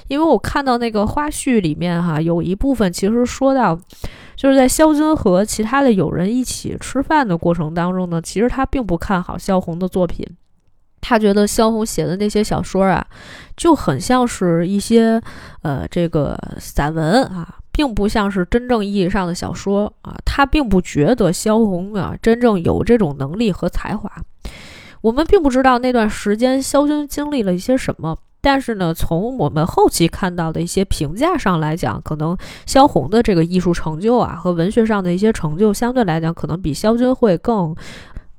[0.07, 3.77] 因为我看到那个花絮里面哈，有一部分其实说到，
[4.35, 10.25] 就是在萧军和其他的友人一起吃饭的过程当中呢，其实他并不看好萧红的作品。
[11.01, 13.05] 他觉得萧红写的那些小说啊，
[13.55, 15.21] 就很像是一些
[15.61, 20.15] 呃这个散文啊，并不像是真正意义上的小说啊。
[20.25, 24.11] 他并不觉得萧红啊真正有这种能力和才华。
[25.01, 37.75] 我们并不知道那段时间萧军经历了一些什么，但是呢，从我们后期看到的一些评价上来讲，可能萧红的这个艺术成就啊和文学上的一些成就，相对来讲可能比萧军会更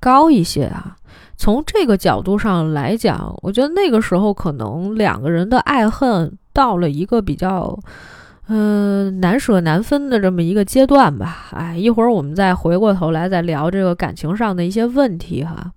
[0.01, 0.97] 高一些啊。
[1.39, 7.79] 从这个角度上来讲，我觉得那个时候可能两个人的爱恨到了一个比较，
[8.49, 11.47] 嗯，难舍难分的这么一个阶段吧。
[11.53, 15.71] 哎，一会儿我们再回过头来再聊这个感情上的一些问题哈。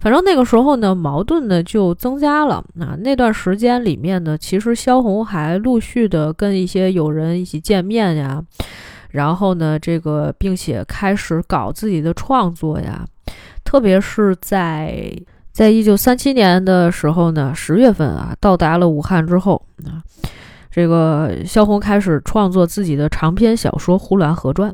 [0.00, 2.64] 反正那个时候呢，矛盾呢就增加了。
[2.74, 8.42] 那那段时间里面呢，其实萧红还陆续的跟一些友人一起见面呀，
[9.10, 13.04] 然后呢，这个并且开始搞自己的创作呀。
[13.74, 15.12] 特别是在
[15.50, 19.98] 在一九三七年的时候呢，十月份啊，到达了武汉之后啊，
[20.70, 24.70] 这个萧红开始创作自己的长篇小说《呼兰河传》，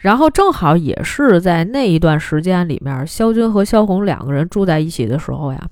[0.00, 5.66] 然后正好也是在那一段时间里面，萧军和萧红两个人住在一起的时候呀，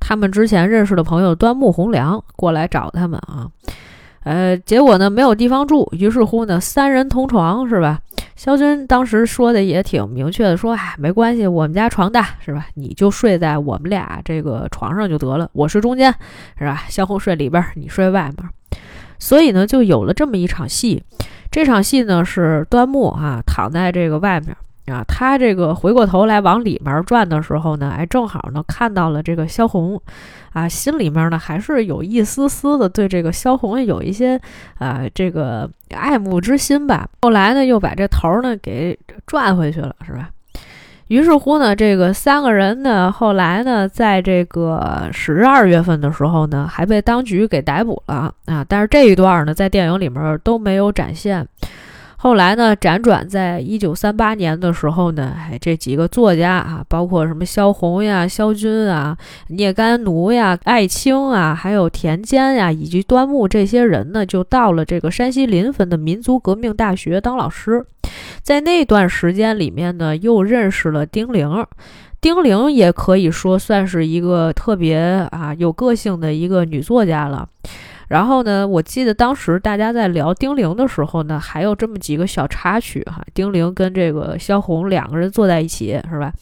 [0.00, 3.46] 他们之前认识的朋友端木蕻良过来找他们啊。
[4.24, 8.00] 呃，结果呢没有地方住，于是乎呢三人同床是吧？
[8.36, 12.66] 肖军当时说的也挺明确的，说哎没关系，我们家床大是吧？
[12.74, 16.12] 你就睡在我们俩这个床上就得了，我睡中间
[16.58, 16.84] 是吧？
[16.88, 18.48] 萧红睡里边，你睡外面。
[19.18, 21.02] 所以呢就有了这么一场戏，
[21.50, 24.54] 这场戏呢是端木啊躺在这个外面。
[24.86, 29.98] 啊，他这个回过头来往里面转的时候呢，哎，正好呢看到了这个萧红，
[30.52, 34.38] 啊，心里面呢还是有一丝丝的对这个萧红有一些
[34.78, 37.08] 啊这个爱慕之心吧。
[37.22, 40.28] 后来呢又把这头呢给转回去了，是吧？
[41.08, 51.46] 于是乎呢，这个三个人呢后来呢在这个十二月份的时候呢还被当局给逮捕了啊，但是这一段呢在电影里面都没有展现。
[52.24, 59.14] 后来呢，辗转在一九三八年的时候呢，哎，这几个作家啊，包括什么萧红呀、萧军啊、
[59.48, 67.84] 聂干奴呀、艾青啊，还有田间呀，以及端木这些人呢，就到了这个山西临汾的民族革命大学当老师。
[68.40, 71.66] 在那段时间里面呢，又认识了丁玲。
[72.22, 74.96] 丁玲也可以说算是一个特别
[75.30, 77.46] 啊有个性的一个女作家了。
[78.14, 83.20] 然后呢，我记得当时大家在聊丁玲的时候呢，还有这么几个小插曲哈。
[83.34, 86.32] 丁玲跟这个萧红两个人坐在一起，是吧？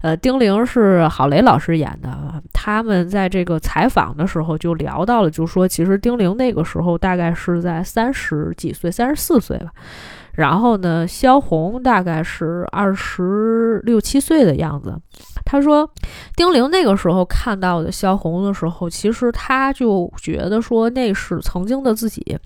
[0.00, 9.66] 呃，丁玲是郝蕾老师演的，他们在这个采访的时候就聊到了，就说其实丁玲那个时候大概是在三十几岁，三十四岁吧。
[10.36, 14.96] 然后呢，萧红大概是二十六七岁的样子。
[15.44, 15.88] 他说，
[16.36, 22.38] 丁玲那个时候看到的萧红的时候，其实他就觉得说那是曾经的自己。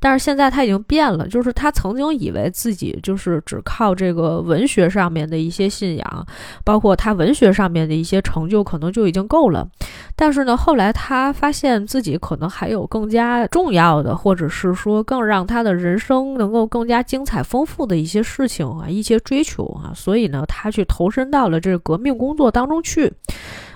[0.00, 6.26] 但是现在他已经变了，就是他曾经以为自己就是只靠这个文学上面的一些信仰，
[6.64, 9.68] 包括他文学上面的一些成就，可能就已经够了。
[10.14, 23.12] 但是呢，后来他发现自己可能还有更加重要的，或者是说更让他的人生能够更加精彩丰富的一些事情啊，一些追求啊，所以呢，他去投身到了这个革命工作当中去。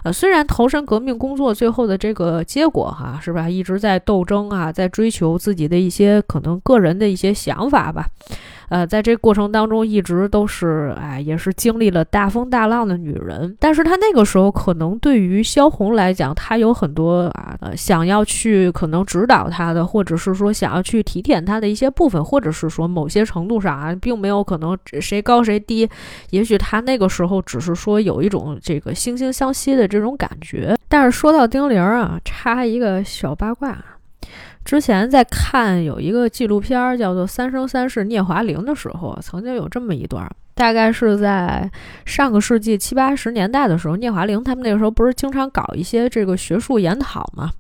[0.05, 8.09] 呃，虽然投身革命工作最后的这个结果哈，是吧，一直在斗争啊，在追求自己的一些可能个人的一些想法吧。
[8.73, 13.55] 呃，在这过程当中，一直都是哎，也是经历了大风大浪的女人。
[13.61, 25.87] 但是她那个时候，可能对于萧红来讲，她有很多啊，想要去可能指导她的，或者是说想要去提点她的一些部分，或者是说某些程度上啊，并没有可能谁高谁低。
[26.31, 30.75] 也许她那个时候只是说有一种这个惺惺相惜的这种感觉。
[30.89, 33.77] 但是说到丁玲啊，插一个小八卦。
[34.65, 41.71] 之前在看有一个纪录片儿叫做《三生三世聂华苓》的时候，曾经有这么一段，大概是在
[42.07, 47.51] 上个世纪七八十年代的时候，聂华苓他们那个时候不是经常搞一些这个学术研讨嘛。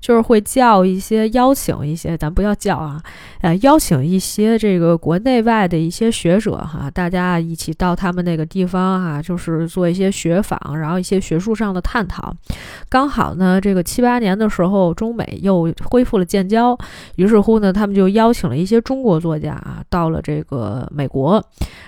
[0.00, 3.00] 就是会叫一些邀请一些，咱不要叫啊，
[3.42, 12.34] 呃，邀请一些这个国内外的一些学者哈，大家一起到他们那个地方哈，就是做一些学访，然后一些学术上的探讨。
[12.88, 16.76] 刚好呢，这个七八年的时候，中美又恢复了建交，
[17.16, 21.42] 于是乎呢，他们就邀请了一些中国作家啊，到了这个美国。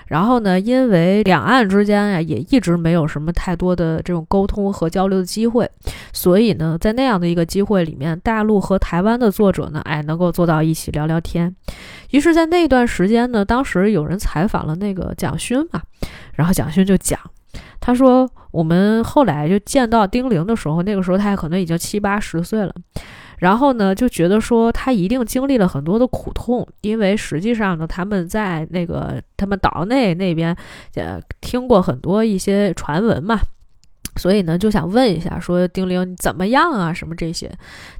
[0.06, 5.68] 然后呢，因为两岸之间呀，也一直没有什么太多的这种沟通和交流的机会，
[6.12, 11.54] 所以呢，在那样的一个机会里面，大陆和台湾的作者呢，哎，能够坐到一起聊聊天。
[12.10, 15.80] 于是，在那段时间呢，当时有人采访了那个蒋勋嘛，
[16.34, 17.18] 然后蒋勋就讲，
[17.80, 22.74] 他说我们后来就见到丁玲的时候，那个时候他可能已经七八十岁了。
[23.38, 30.56] 然后呢，就觉得说他一定经历了很多的苦痛，因为实际上呢，他们在那个他们岛内那边，
[30.94, 33.40] 呃，听过很多一些传闻嘛。
[34.16, 36.92] 所以呢，就想问一下，说丁玲怎么样啊？
[36.92, 37.50] 什么这些？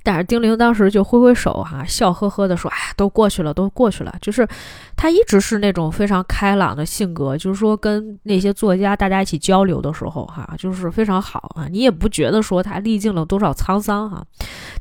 [0.02, 4.46] 但是丁玲当时就挥挥手，哈，笑呵呵的说：“哎，都过去了，都过去了。”就是
[4.94, 11.66] 他一直是那种非常开朗的性格，就是说跟那些作家大家一起交流的时候，哈，就是非常好啊。
[11.68, 14.22] 你也不觉得说他历尽了多少沧桑哈，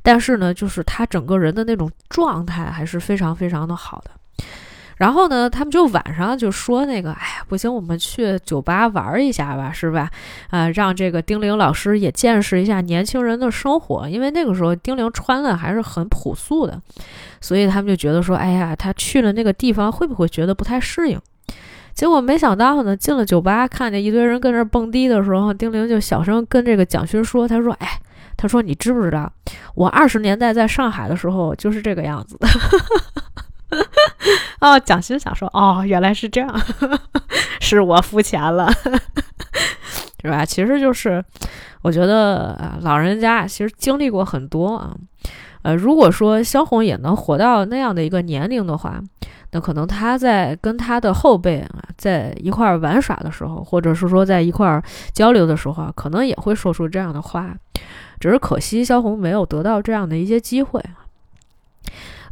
[0.04, 4.12] 但是呢，就是他整个人的那种状态还是非常非常的好的。
[5.02, 10.08] 然后呢，他们就晚上就说那个，哎呀，不行，我们去酒吧玩一下吧，是吧？
[10.52, 16.80] 啊，让这个丁玲老师也见识一下年轻人的生活，因为那个时候丁玲穿的还是很朴素的，
[17.41, 21.20] 所以他们就觉得说，哎呀，他去了那个地方会不会觉得不太适应？
[21.95, 27.99] 结果没想到呢，进了酒吧，看见一堆人跟那蹦迪的时候，丁玲就小声跟这个蒋勋说，他说，哎，
[28.38, 29.34] 他说你知不知道，
[29.74, 32.47] 我二十年代在上海的时候就是这个样子的。
[34.61, 36.61] 哦，蒋欣想说，哦，原来是这样，
[37.59, 38.72] 是我肤浅了，
[40.22, 40.45] 是吧？
[40.45, 41.24] 其实就是，
[41.82, 44.95] 我觉得老人家其实经历过很多啊。
[45.63, 48.99] 呃，如果说萧红也能活到那样的一个年龄的话，
[49.51, 57.55] 那可能他在跟他的后辈啊在一块玩耍的时候，或者是说在一块交流的时候啊，可能也会说出这样的话。
[58.19, 60.84] 只是可惜萧红没有得到这样的一些机会。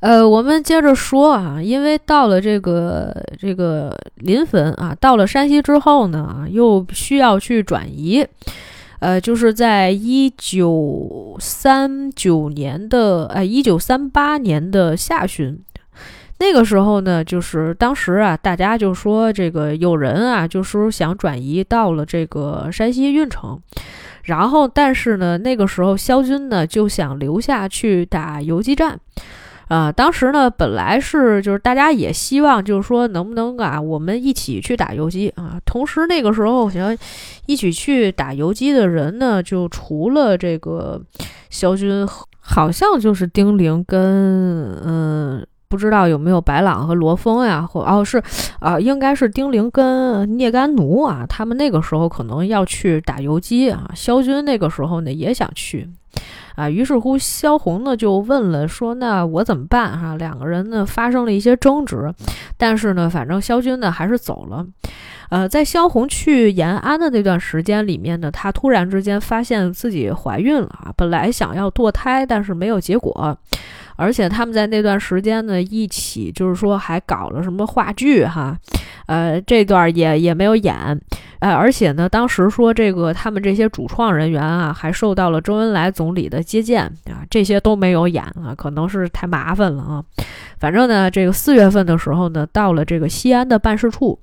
[0.02, 8.26] 呃，我们接着说啊，因为到了这个这个临汾啊，到了山西之后呢，又需要去转移，
[9.00, 15.60] 呃，就是在一九三九年的呃一九三八年的下旬，
[16.38, 23.60] 那个时候呢，就是当时啊，大家就说这个有人啊，就说想转移到了这个山西运城，
[24.24, 28.98] 然后但是呢，那个时候萧军呢就想留下去打游击战。
[29.70, 35.58] 啊，当时呢，本来是就是大家也希望，就是说能不能啊，我们一起去打游击啊。
[35.64, 36.98] 同时那个时候，想
[37.46, 41.00] 一起去打游击的人呢，就除了这个
[41.52, 42.08] 萧军，
[42.40, 48.20] 好像就是丁玲跟嗯，不知道有没有白朗和罗峰呀，或哦是
[48.60, 53.92] 啊，应该是丁玲跟聂甘奴啊，他们那个时候可能要去打游击啊。
[53.96, 55.88] 萧军那个时候呢也想去。
[56.60, 62.14] 啊，于是乎，萧红呢就问了，说：“那我怎么办？”哈，两个人呢发生了一些争执，
[62.58, 64.66] 但是呢，反正萧军呢还是走了。
[65.30, 73.38] 呃，在萧红去延安的那段时间里面呢，她突然之间发现自己怀孕了啊，本来想要堕胎，但是没有结果。
[74.00, 78.58] 而且他们在那段时间呢，一起就是说还搞了什么话剧哈，
[79.08, 80.74] 呃，这段也也没有演，
[81.40, 90.04] 呃，而且呢，当时说这个他们这些主创人员啊，还受到了周恩来总理的接见啊，这些都没有演啊，可能是太麻烦了啊。
[90.60, 94.18] 反正呢，这个四月份的时候呢，到了这个西安的办事处，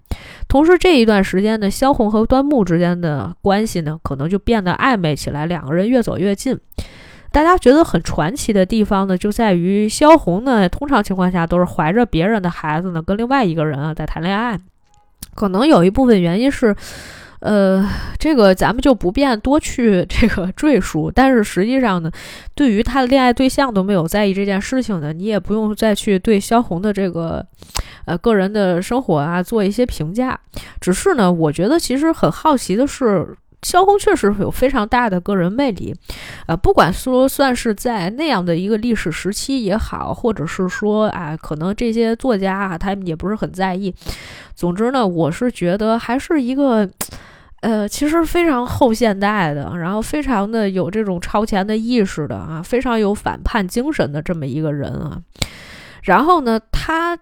[0.49, 6.59] 同时这一段时间呢，萧红和端木之间的关系呢，可能就变得暧昧起来，两个人越走越近。
[7.37, 14.59] 大家觉得很传奇的地方呢，就在于萧红呢，通常情况下都是怀着别人的孩子呢，跟另外一个人啊在谈恋爱。
[15.35, 16.75] 可能有一部分原因是，
[17.41, 17.87] 呃，
[18.19, 21.13] 这个咱们就不便多去这个赘述。
[21.15, 22.11] 但是实际上呢，
[22.55, 27.45] 对于他的恋爱对象都没有在意这件事情呢，你也不用再去对萧红的这个
[28.07, 30.41] 呃个人的生活啊做一些评价。
[30.81, 33.37] 只是呢，我觉得其实很好奇的是。
[33.67, 35.93] 萧红确实有非常大的个人魅力，
[36.47, 43.93] 呃，不管说算是在那样的一个历史时期也好，或者是说啊，可能这些作家啊，他们也不是很在意。
[44.55, 46.89] 总之呢，我是觉得还是一个，
[47.63, 55.21] 呃，其实非常后现代的，然后非常的有这种超前的意识的啊，非常有反叛精神的这么一个人啊。
[56.05, 57.19] 然后呢，他。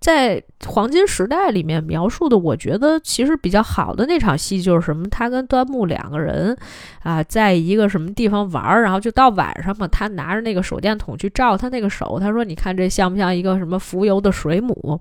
[0.00, 5.06] 在黄金时代里面描述的，我觉得其实比较好的那场戏就是什么？
[5.10, 6.56] 他跟端木两个人
[7.02, 14.98] 啊，在一个什么地方玩儿，然后就到晚上嘛，他拿着那个手电筒去照他那个手，他说：“你看这像不像一个什么浮游的水母？”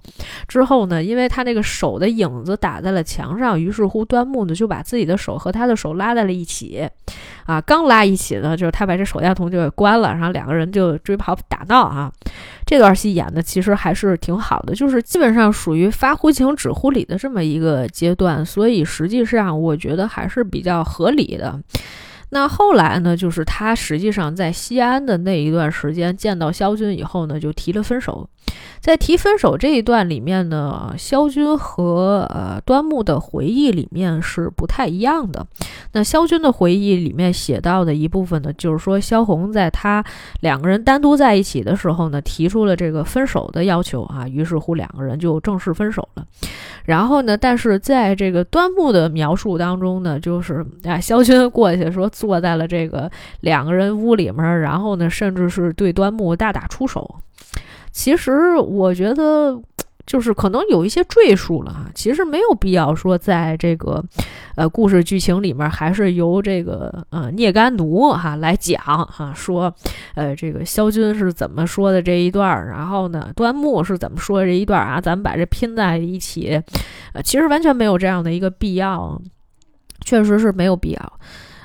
[0.49, 6.85] 之后呢，因为他那个手的影子打在了墙上，于是乎端木呢就把自己的手和他的手拉在了一起。
[7.45, 12.11] 啊，刚拉一起呢，就是他把这手电筒就给关了，然后两个人就追跑打闹啊。
[12.69, 21.59] 这段戏演的其实还是挺好的，就是基本上属于发乎情止乎礼的这么一个阶段，所以实际上我觉得还是比较合理的。
[22.31, 28.27] 那后来呢，就是他实际上在西安的那一段时间见到萧军以后呢，就提了分手。
[28.79, 35.45] 在提分手这一段里面呢，萧军和呃端木的回忆里面是不太一样的。
[35.91, 40.03] 那萧军的回忆里面写到的一部分呢，就是说萧红在他
[40.39, 46.25] 两个人单独在一起的时候呢，提出了这个分手的要求啊，于是乎两个人就正式分手了。
[46.85, 53.09] 然后呢，但是在这个端木的描述当中呢，就是啊，萧军过去说坐在了这个
[53.39, 57.15] 两个人屋里面，然后呢，甚至是对端木大打出手。
[57.91, 59.57] 其实我觉得，
[60.05, 61.85] 就是可能有一些赘述了哈。
[61.95, 64.03] 其实没有必要说在这个，
[64.55, 69.73] 呃，故事剧情里面还是由这个呃聂干奴哈来讲哈，说，
[70.15, 74.99] 呃，这个萧军是怎么说的这一段，然后呢，端木是怎么说的这一段啊？
[74.99, 76.61] 咱们把这拼在一起，
[77.13, 79.19] 呃，其实完全没有这样的一个必要，
[80.05, 81.13] 确实是没有必要。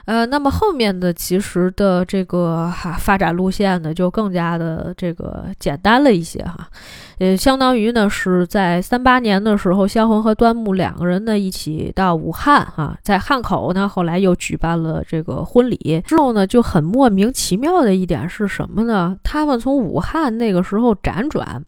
[0.06, 6.68] 呃，那么后面的其实的这个哈发展路线呢，就更加的这个简单了一些哈，
[7.16, 19.16] 也相当于呢是在三八年的时候，萧红和端木两个人呢一起到武汉哈，在汉口呢后来又举办了这个婚礼之后呢，就很莫名其妙的一点是什么呢？
[19.22, 21.64] 他们从武汉那个时候辗转，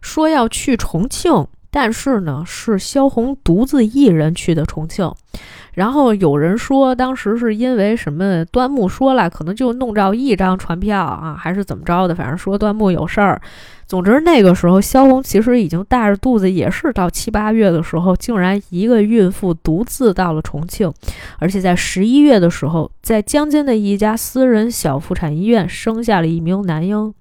[0.00, 5.08] 说要去重庆，但是呢是萧红独自一人去的重庆。
[5.78, 8.44] 然后有人说，当时是因为什么？
[8.46, 12.12] 端木说了，可能就弄着一张船票啊，还是怎么着的？
[12.16, 13.40] 反正说端木有事儿。
[13.86, 20.92] 总之那个时候，萧红其实已经大着肚子，也是到七八月的时候，竟然一个孕妇独自到了重庆，
[21.38, 27.14] 而且在十一月的时候，在江津的一家私人小妇产医院生下了一名男婴。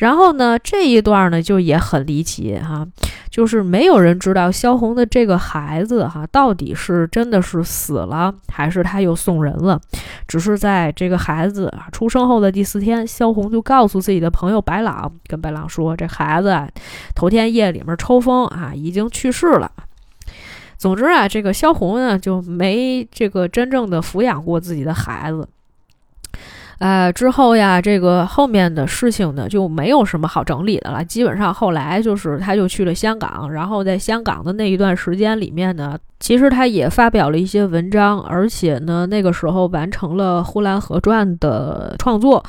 [0.00, 2.86] 然后呢，这一段呢就也很离奇哈，
[3.30, 9.78] 就是没有人知道萧红的这个孩子哈到底是真的是死了，还是他又送人了。
[10.26, 16.66] 只是在这个孩子啊出生后的第四天，萧红就告诉自己的朋友白朗，跟白朗说，这孩子啊
[17.14, 19.70] 头天夜里面抽风啊已经去世了。
[20.78, 25.46] 总之啊，这个萧红呢就没这个真正的抚养过自己的孩子。
[26.80, 31.04] 呃，之后呀，这个后面的事情呢，就没有什么好整理的了。
[31.04, 42.42] 基本上后来就是，他就去了香港，然后在香港的那一段时间里面呢，其实他也发表了一些文章，而且呢，那个时候完成了《呼兰河传》的创作。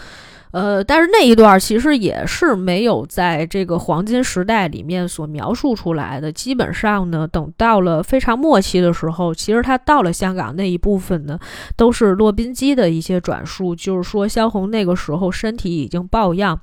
[0.52, 6.32] 呃，但是那一段其实也是没有在这个黄金时代里面所描述出来的。
[6.32, 11.40] 基本上呢，等到了非常末期的时候，其实他到了香港那一部分呢，
[11.76, 16.60] 都是洛宾基的一些转述，就是说萧红那个时候身体已经抱恙，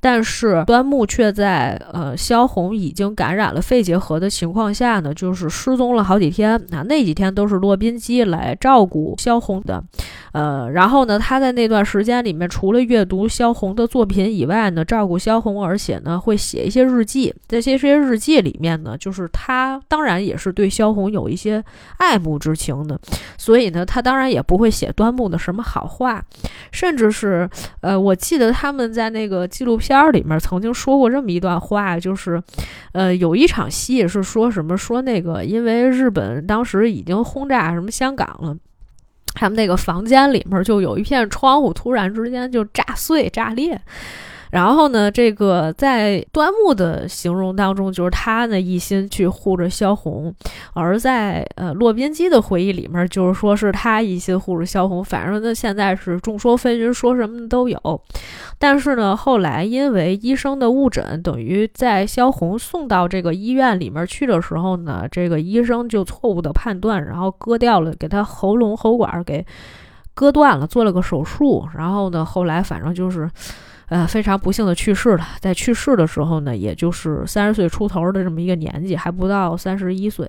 [0.00, 9.82] 但是端木却在呃萧红已经感染了肺结核的情况下呢，就是失踪了好几天啊，那几天都是洛宾基来照顾萧红的。
[10.32, 17.34] 呃，然后呢，他在那段时间里面，除了阅读萧红的作品以外呢，照顾萧红，而且呢，会写一些日记。
[17.46, 21.62] 在这些日记里面呢，就是他当然也是对萧红有一些
[21.98, 22.98] 爱慕之情的，
[23.36, 26.24] 所以呢，他当然也不会写端木的什么好话，
[26.70, 27.48] 甚至是，
[27.82, 32.42] 呃，我记得他们在那个纪录片里面曾经说过这么一段话，就是，
[32.92, 38.56] 呃，有一场戏是说什么，说那个因为日本当时已经轰炸什么香港了。
[39.34, 43.80] 他们那个房间里面就有一片窗户，突然之间就炸碎、炸裂。
[44.52, 50.30] 然后呢，这个在端木的形容当中，就是他呢一心去护着萧红；
[50.74, 55.02] 而在呃洛宾基的回忆里面，就是说是他一心护着萧红。
[55.02, 57.78] 反正呢，现在是众说纷纭，说什么都有。
[58.58, 69.46] 但是呢，后来因为医生的误诊，等于在萧红送到这个医院里面去的时候呢，这个医生就错误的判断，然后割掉了，给他喉咙喉管给
[70.12, 71.66] 割断了，做了个手术。
[71.74, 73.30] 然后呢，后来反正就是。
[73.92, 75.28] 呃，非常不幸的去世了。
[75.38, 80.26] 在去世的时候呢，也就是三十岁出头的这么一个年纪，还不到三十一岁。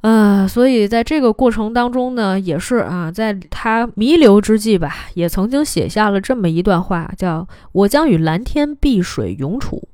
[0.00, 9.86] 呃，所以在这个过程当中呢，也是啊，在他弥留之际吧，也曾经写下了这么一段话，叫“我将与蓝天碧水永处，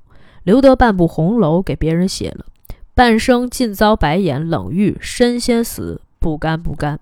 [0.45, 2.45] 留得半部红楼给别人写了，
[2.95, 7.01] 半生尽遭白眼冷遇，身先死，不甘不甘。”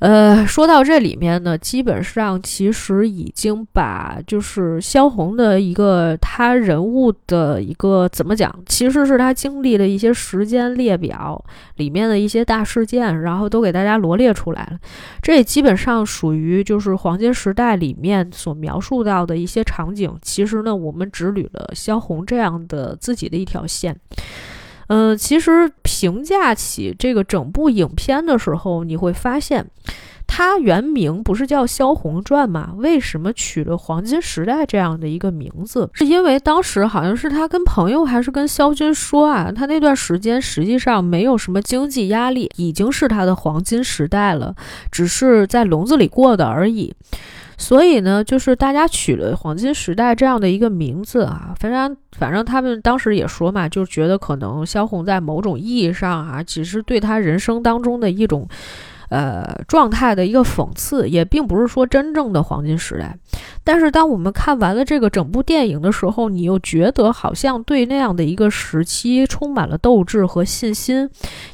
[0.00, 11.44] 呃，说到这里面呢，基本上其实已经把就是萧红的一个他人物的一个怎么讲，其实是他经历的一些时间列表
[11.76, 14.78] 里面的一些大事件，然后都给大家罗列出来了。
[15.20, 20.16] 这也基本上属于就是黄金时代里面所描述到的一些场景。
[20.22, 23.98] 其实呢，我们只捋了萧红这样的自己的一条线。
[24.88, 29.66] 嗯，其实评价起这个整部影片的时候，你会发现，
[30.26, 32.72] 它原名不是叫《萧红传》吗？
[32.76, 35.88] 为什么取了“黄金时代”这样的一个名字？
[35.92, 44.54] 是因为当时好像是他跟朋友还是跟萧军说啊，他那段时间实际上没有什么经济压力，已经是他的黄金时代了，
[44.90, 46.94] 只是在笼子里过的而已。
[47.58, 58.48] 所以呢，就是大家取了“黄金时代”这样的一个名字啊，反正反正他们当时也说嘛，就觉得可能萧红在某种意义上啊，其实对他人生当中的一种。
[59.10, 63.16] 呃，状态的一个讽刺，也并不是说真正的黄金时代。
[63.64, 71.08] 但是，当我们看完了这个整部电影的时候，你又觉得好像对那样的一个时期充满了斗志和信心，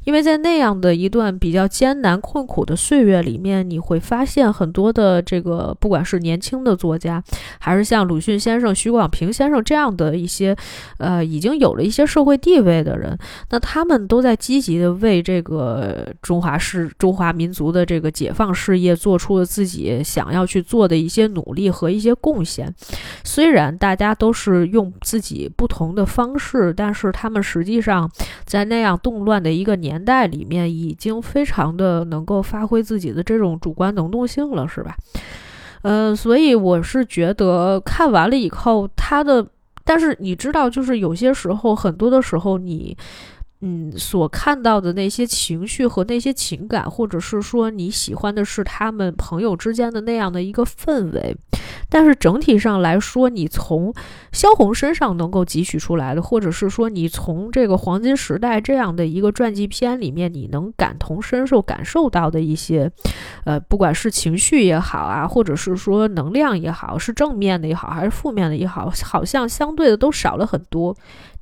[0.04, 7.22] 因为在那样的一段比较艰难困苦的岁月里面，你会发现很多的这个，不管是年轻的作家，
[7.58, 10.56] 还是像鲁迅先生、许广平先生这样的一些，
[10.98, 13.16] 呃，已经有了一些社会地位的人，
[13.50, 17.43] 那他们都在积极的为这个中华是中华民。
[17.44, 22.74] 民族的这个解放事业做出了自己想要去做的一些努力和一些贡献，
[23.22, 28.10] 虽然大家都是用自己不同的方式，但是他们实际上
[28.46, 34.96] 在那样动乱的一个年代里面，已经非常的能够发挥自己的这种主观能动性了，是吧？
[35.82, 39.46] 呃，所以我是觉得看完了以后，他的，
[39.84, 42.96] 但是你知道，就是有些时候，很多的时候你。
[43.66, 51.34] 嗯，所看到的那些情绪和那些情感，或者是说你喜欢的是他们朋友之间的那样的一个氛围，
[51.88, 53.94] 但是整体上来说，你从
[54.32, 62.90] 萧红身上能够汲取出来的，或者是说你从这个黄金时代这样的一个传记片里面，你能感同身受感受到的一些，
[63.44, 70.94] 呃，不管是情绪也好啊，或者是说能量也好，是正面的也好，还是负面的也好，好像相对的都少了很多。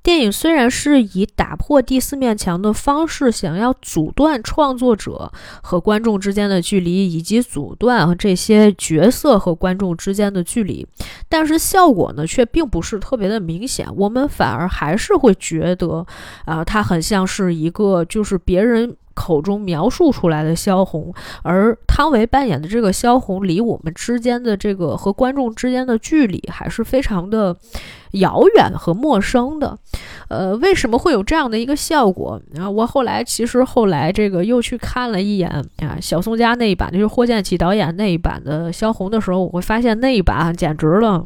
[0.02, 5.30] 电影虽然是以打破第四面墙的方式，想要阻断创作者
[5.62, 10.84] 和观众之间的距离，以及阻断这些角色和观众之间的距离，
[11.28, 13.86] 但是效果呢，却并不是特别的明显。
[13.96, 16.04] 我们反而还是会觉得，
[16.46, 27.56] 啊，它很像是一个就是别人口中描述出来的萧红，而汤唯扮演的这个萧红，离我们之间的这个和观众之间的距离还是非常的。
[28.12, 29.78] 遥远和陌生的，
[30.28, 32.40] 呃，为什么会有这样的一个效果？
[32.54, 35.48] 然后我后来其实后来这个又去看了一眼
[35.78, 41.24] 啊，小宋佳那一版，就是霍建起导演那一版的萧红的时候，我会发现那一版简直了，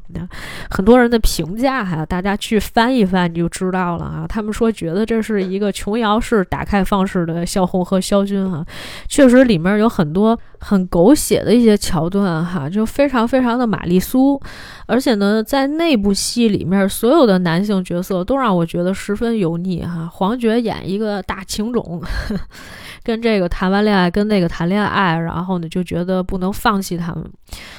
[0.71, 4.27] 很多人的评价哈，大家去翻一翻你就知道了啊。
[4.29, 8.65] 他们说觉得这是一个琼瑶式打开放式的萧红和萧军哈，
[9.09, 14.41] 确实里面有很多很狗血的一些桥段哈，就非常非常的玛丽苏。
[14.87, 20.09] 而且呢，在那部戏里面，所有的男性角色都让我觉得十分油腻哈。
[20.13, 22.03] 黄觉演一个大情种，
[23.03, 27.25] 跟这个谈完恋爱，跟那个谈恋爱，然后呢就觉得不能放弃他们。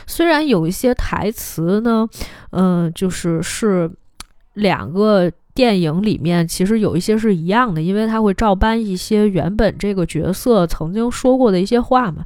[0.05, 2.07] 虽然有一些台词呢，
[2.51, 3.89] 嗯，就是是
[4.53, 5.31] 两个。
[5.57, 12.23] 电影里面其实有一些是一样的，因为他会照搬一些原本这个角色曾经说过的一些话嘛。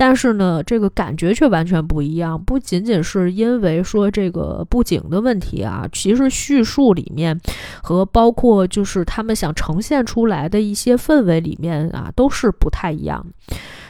[0.00, 2.42] 但是呢，这个感觉却完全不一样。
[2.42, 7.38] 不仅仅是因为说这个布景的问题啊，其实叙述里面
[7.82, 13.26] 和包括就是他们想呈现出来的一些氛围里面啊，都是不太一样。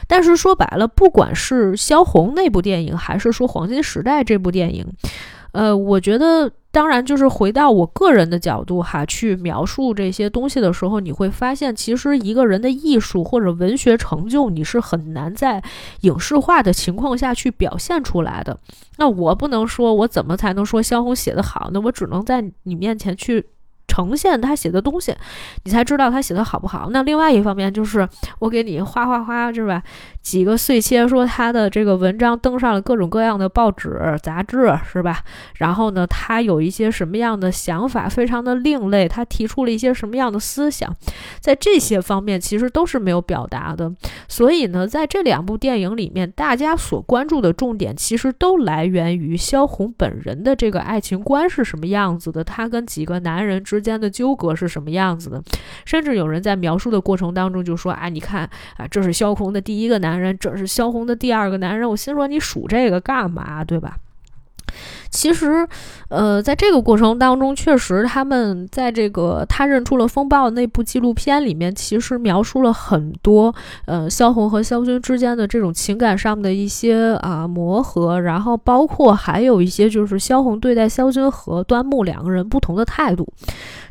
[0.05, 4.85] 但是说白了，不管是萧红那部电影，还是说《黄金时代》这部电影。
[5.51, 15.61] 呃，我觉得，当然就是回到我个人的角度哈，去描述这些东西的时候，你会发现，其实一个人的艺术或者文学成就，你是很难在
[16.01, 18.57] 影视化的情况下去表现出来的。
[18.97, 21.69] 那我不能说，我怎么才能说萧红写得好？
[21.73, 23.45] 那我只能在你面前去。
[23.91, 25.13] 呈现他写的东西，
[25.65, 26.87] 你才知道他写的好不好。
[26.91, 28.07] 那另外一方面就是
[28.39, 29.83] 我给你哗哗哗，是吧？
[30.21, 35.19] 几个碎切说他的这个文章登上了各种各样的报纸杂志，是吧？
[35.57, 39.09] 然后呢，他有一些什么样的想法，非常的另类。
[39.09, 40.95] 他提出了一些什么样的思想，
[41.41, 43.91] 在这些方面其实都是没有表达的。
[44.29, 53.80] 所以呢，在这两部电影里面，大家所关注的重点其实都来源于萧红本人的这个爱情观是什么样子的，他跟几个男人之。
[53.81, 55.41] 间的纠葛是什么样子的？
[55.85, 63.63] 甚至有人在描述的过程当中就说：“啊，你看啊，这是萧红的第一个男人，这是萧红的第二个男人。”我心说：“你数这个干嘛？
[63.63, 63.97] 对吧？”
[65.09, 65.67] 其实，
[66.09, 73.53] 呃，在这个过程当中，确实他们在这个他认出了风暴那部纪录片里面，其实描述了很多，
[73.85, 83.27] 呃，萧红和萧军之间的这种情感上的一些啊磨合，然后包括还有一些就是萧红对待萧军和端木两个人不同的态度。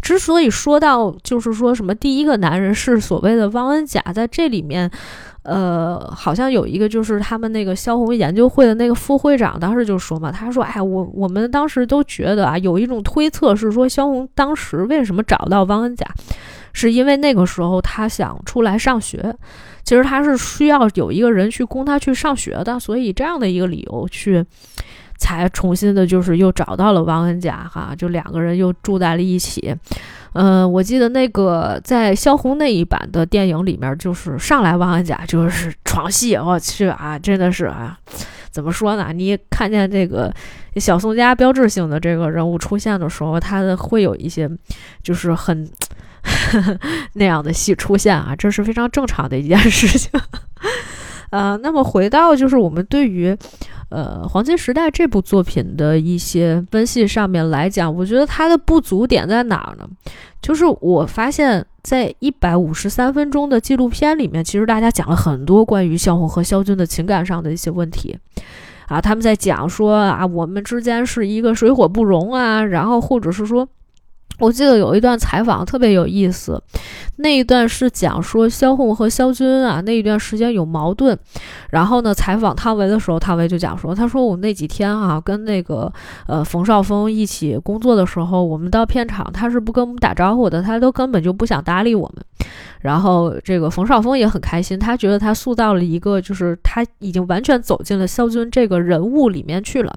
[0.01, 4.91] 之所以说到就是说什么第一个男人是所谓的汪恩甲，在这里面。
[5.43, 16.07] 呃，好像有一个就是他们那个萧红研究会的那个副会长，当时就说嘛，他说：“哎，我我们当时都觉得啊，有一种推测是说，萧红当时为什么找到汪恩甲，
[16.75, 19.35] 是因为那个时候他想出来上学，
[19.83, 24.45] 其实他是需要有一个人去供他去上学的，所以这样的一个理由去，
[25.17, 29.75] 才重新的就是又找到了汪恩甲哈，就两个人又住在了一起。”
[30.33, 37.99] 嗯，我记得那个在萧红那一版的电影里面，就是上来王安甲就是床戏，我去啊，真的是啊，
[38.51, 39.13] 怎么说呢？
[39.13, 40.33] 你看见这个
[40.77, 44.49] 小宋家标志性的这个人物出现的时候，他的会有一些
[45.03, 45.69] 就是很
[47.15, 50.11] 那样的戏出现啊，这是非常正常的一件事情。
[51.31, 53.37] 呃，那么回到就是我们对于。
[53.91, 59.87] 呃，《黄金时代》这部作品的一些分析上面来讲，我觉得它的不足点在哪儿呢？
[60.41, 68.17] 就是我发现，在一百五十三分钟的纪录片里面，其实大家讲了很多关于萧红和萧军的情感上的一些问题
[68.89, 73.69] 啊，他们在讲说啊，我们之间是一个水火不容啊，然后或者是说。
[74.41, 76.61] 我记得有一段采访特别有意思，
[77.17, 81.17] 那一段是讲说萧红和萧军啊那一段时间有矛盾，
[81.71, 85.93] 然后呢采访汤唯的时候，汤唯就讲说，他说我那几天啊跟那个
[86.27, 92.25] 呃冯绍峰一起工作的时候，我们到片场他是不跟我们打招呼的，他都根本就不想搭理我们。
[92.81, 99.95] 然后这个冯绍峰也很开心，他觉得他塑造了一个，就是他已经完全走进了肖军这个人物里面去了。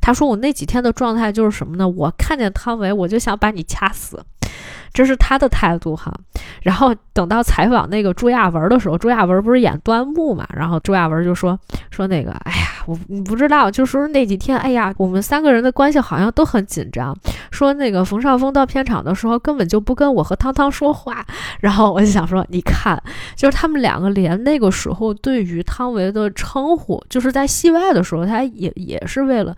[0.00, 1.88] 他说我那几天的状态就是什么呢？
[1.88, 4.18] 我看见汤唯，我就想把你掐死。
[4.92, 6.12] 这是他的态度哈，
[6.62, 11.58] 然后等到采访那个朱亚文的时候，朱亚文不是演端木嘛，然后朱亚文就说
[11.90, 17.16] 说那个，哎呀，我你不知道，就说那几天，哎呀，我们三个人的关系好像都很紧张。
[17.50, 21.24] 说那个冯绍峰到片场的时候根本就不跟我和汤汤说话，
[21.60, 23.02] 然后我就想说，你看，
[23.34, 29.56] 就是他们两个连那个时候对于汤唯的称呼，就是在戏外的时候，他也也是为了。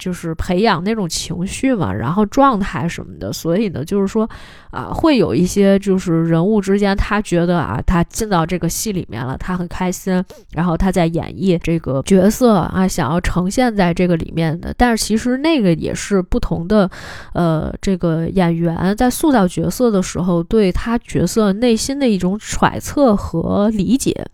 [0.00, 4.28] 就是培养那种情绪嘛，然后状态什么的，所以呢，就是说，
[4.70, 14.74] 啊，会有一些就是人物之间，他觉得啊，他进到这个戏里面了，他很开心，然后他在演绎这个角色啊，想要呈现在这个里面的。
[14.76, 16.90] 但是其实那个也是不同的，
[17.34, 24.26] 呃，这个演员在塑造角色的时候，对他角色内心的一种揣测和理解。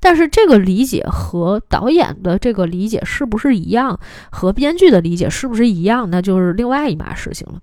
[0.00, 3.98] 但是这个理解和导演的这个理解是不是一样，
[4.30, 7.60] 和编剧的理解是不是一样，那就是另外一码事情了。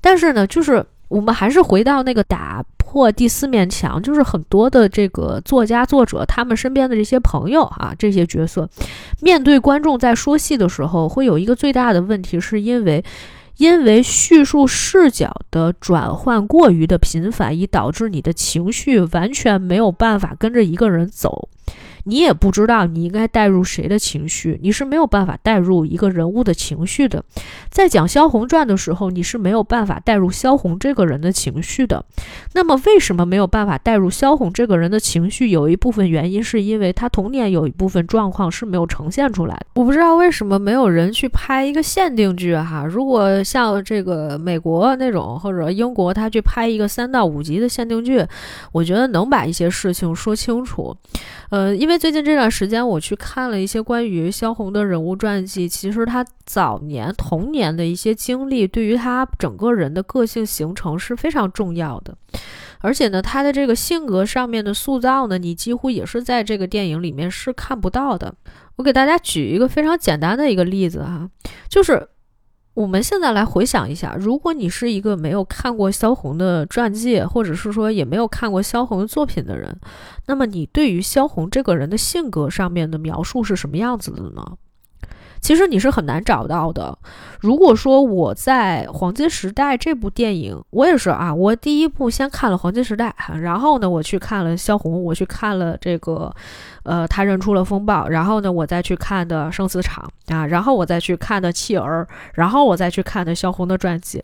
[0.00, 2.64] 但是呢，就是我们还是回到那个打。
[2.92, 8.68] 破第四面墙，就是很多的这个作家作者他们身边的这些朋友啊，这些角色
[9.22, 13.02] 面对观众在说戏的时候，会有一个最大的问题，是因为
[13.56, 21.48] 因为叙述视角的转换过于的频繁，以导致你的情绪完全没有办法跟着一个人走。
[22.04, 27.22] 你也不知道你应该带入谁的情绪，你是没有办法带入一个人物的情绪的。
[27.70, 32.04] 在讲萧红传的时候，你是没有办法带入萧红这个人的情绪的。
[32.54, 35.48] 那么，为什么没有办法带入萧红这个人的情绪？
[35.50, 39.66] 有一部分原因是因为他童年有一部分状况是没有呈现出来的。
[39.74, 42.84] 我不知道为什么没有人去拍一个限定剧哈。
[42.84, 48.24] 如果像这个美国那种或者英国，他去拍一个三到五集的限定剧，
[48.72, 50.96] 我觉得能把一些事情说清楚。
[51.50, 62.16] 呃，因为因为最近这段时间我去看了一些关于萧红的人物传记，其实他早年童年的一些经历，对于他整个人的个性形成是非常重要的。
[62.78, 68.34] 而且呢，他的这个性格上面的塑造呢，你几乎也是在这个电影里面是看不到的。
[68.76, 71.28] 我给大家举一个非常简单的一个例子哈，
[71.68, 72.08] 就是。
[72.74, 79.78] 我们现在来回想一下，如果你是一个没有看过萧红的传记，或者是说也没有看过萧红的作品的人，
[80.26, 84.42] 那么你对于萧红这个人的性格上面的描述是什么样子的呢？
[85.42, 86.96] 其实你是很难找到的。
[87.40, 96.32] 如果说我在《黄金时代》这部电影，我也是啊，我第一部先看了《黄金时代》，然后呢，我去看了萧红，我去看了这个，
[96.84, 104.22] 呃，他认出了风暴，然后呢，我再去看的《生死场》啊，然后我再去看的《弃儿》，然后我再去看的萧红的传记。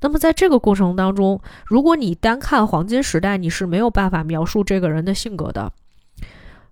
[0.00, 5.72] 那么在这个过程当中，如果你单看《黄金时代》，你是没有办法描述这个人的性格的。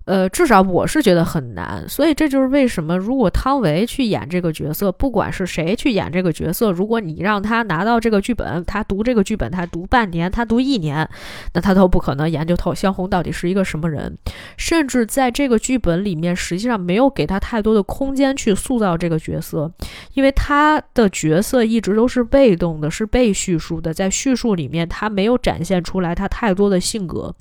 [0.05, 11.09] 呃，至少我是觉得很难，所以这就是为什么，如果汤唯去演这个角色，不管是谁去演这个角色，如果你让他拿到这个剧本，他读这个剧本，他读半年，他读一年，
[11.55, 14.18] 那他都不可能研究透萧红到底是一个什么人，
[14.57, 19.70] 甚至在这个剧本里面，实际上没有给他太多的空间去塑造这个角色，
[20.14, 27.32] 因为他的角色一直都是被动的，是被叙述的，在叙述里面他没有展现出来他太多的性格。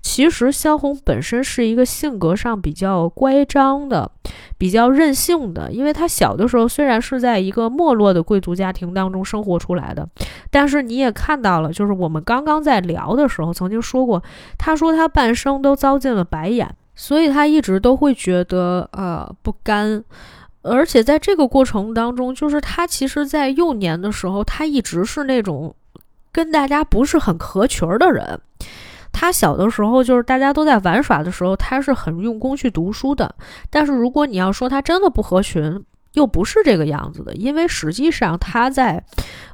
[0.00, 2.06] 其实萧红本身是一个性。
[2.16, 4.10] 性格上比较乖张的，
[4.56, 10.08] 比较任性的，因为他小的时候虽然是在一个没落的贵族家庭当中生活出来的，
[10.50, 14.22] 但是你也看到了，就是我们刚刚在聊的时候曾经说过，
[14.56, 20.02] 他说他半生都遭尽了白眼，所以他一直都会觉得呃不甘，
[20.62, 25.74] 而且在这个过程当中，就是他其实，在幼年的时候，他一直是那种
[26.32, 28.40] 跟大家不是很合群儿的人。
[29.18, 33.34] 他小的时候，就是大家都在玩耍的时候，他是很用功去读书的。
[33.70, 39.02] 但是如果你要说他真的不合群，又不是这个样子的，因为实际上他在，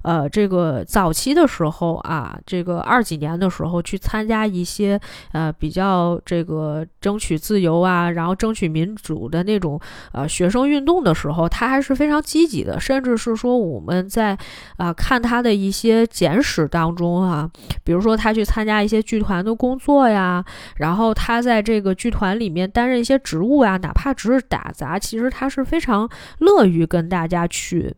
[0.03, 5.01] 呃，这个早期的时候啊，这个二几年的时候去参加一些
[5.33, 9.81] 呃比较这个争取自由啊，然后争取民主的那种
[10.13, 14.37] 呃学生运动的时候，他还是非常积极的，甚至是说我们在
[14.77, 17.51] 啊看他的一些简史当中啊，
[17.85, 20.45] 比如说他去参加一些剧团的工作呀，
[20.77, 26.09] 然后他在这个剧团里面担任一些职务啊，哪怕只是打杂，其实他是非常。
[26.39, 27.95] 乐于跟大家去，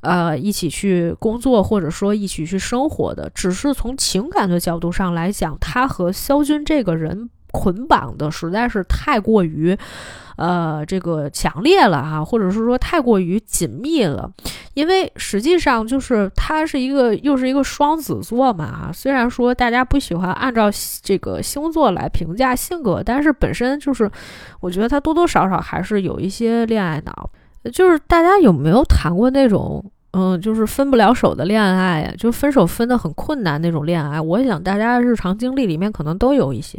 [0.00, 9.76] 呃，一起去工作，或者说一起去生活的，只是从情感的角度上来讲，他和肖军这个人捆绑的实在是太过于，
[10.36, 14.30] 呃，这个强烈了哈，或者是说太过于紧密了。
[14.72, 20.70] 因为实际上就是他是一个又是一个双子座嘛哈，虽然说大家不喜欢按照
[21.02, 24.10] 这个星座来评价性格，但是本身就是
[24.60, 27.28] 我觉得他多多少少还是有一些恋爱脑。
[27.72, 32.12] 就是大家有没有谈过那种，嗯，就是分不了手的恋爱呀？
[32.16, 34.20] 就分手分得很困难那种恋爱。
[34.20, 36.78] 我想大家日常经历里面可能都有一些，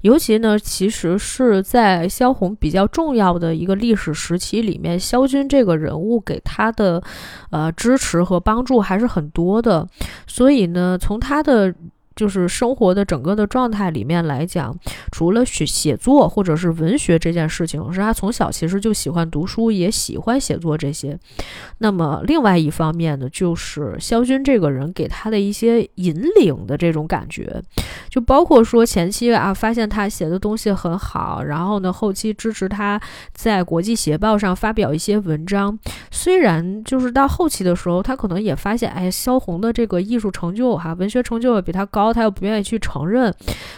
[0.00, 7.02] 尤其呢，其实是在萧红比较重要的一个历史时期里面，萧军这个人物给他的，
[7.50, 9.86] 呃，支持和帮助还是很多的。
[10.26, 11.74] 所以呢，从他的。
[12.16, 14.74] 就是生活的整个的状态里面来讲，
[15.12, 21.18] 除了写写作或者是文学这件事情，是他从小其实就喜欢读书，也喜欢写作这些。
[21.78, 27.62] 那么另外一方面呢，就是萧军这个人给他的一些引领的这种感觉，
[28.08, 32.98] 就包括说前期啊，发现他写的东西很好，然后呢后期支持他
[33.34, 35.78] 在国际协报上发表一些文章。
[36.10, 42.05] 虽然就是到后期的时候，他可能也发现，哎，萧红的这个艺术成就哈，文学成就比他高。
[42.12, 43.32] 他又不愿意去承认，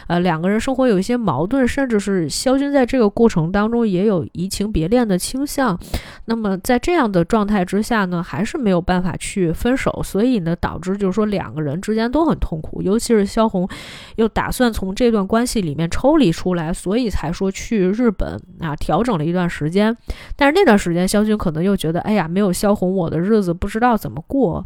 [0.06, 5.78] 呃，两个人生活有一些矛盾，甚至是肖军在这个过程当中也有移情别恋的倾向。
[6.26, 13.68] 那么在这样的状态之下呢，还是没有办法去分手，所以呢，导致就是说两个人之间都很痛苦，尤其是萧红
[14.16, 19.96] 又打算从这段关系里面抽离出来，所以才说去日本啊调整了一段时间。
[20.36, 24.64] 但是那段时间，肖军可能又觉得，哎呀，没有萧红，我的日子不知道怎么过。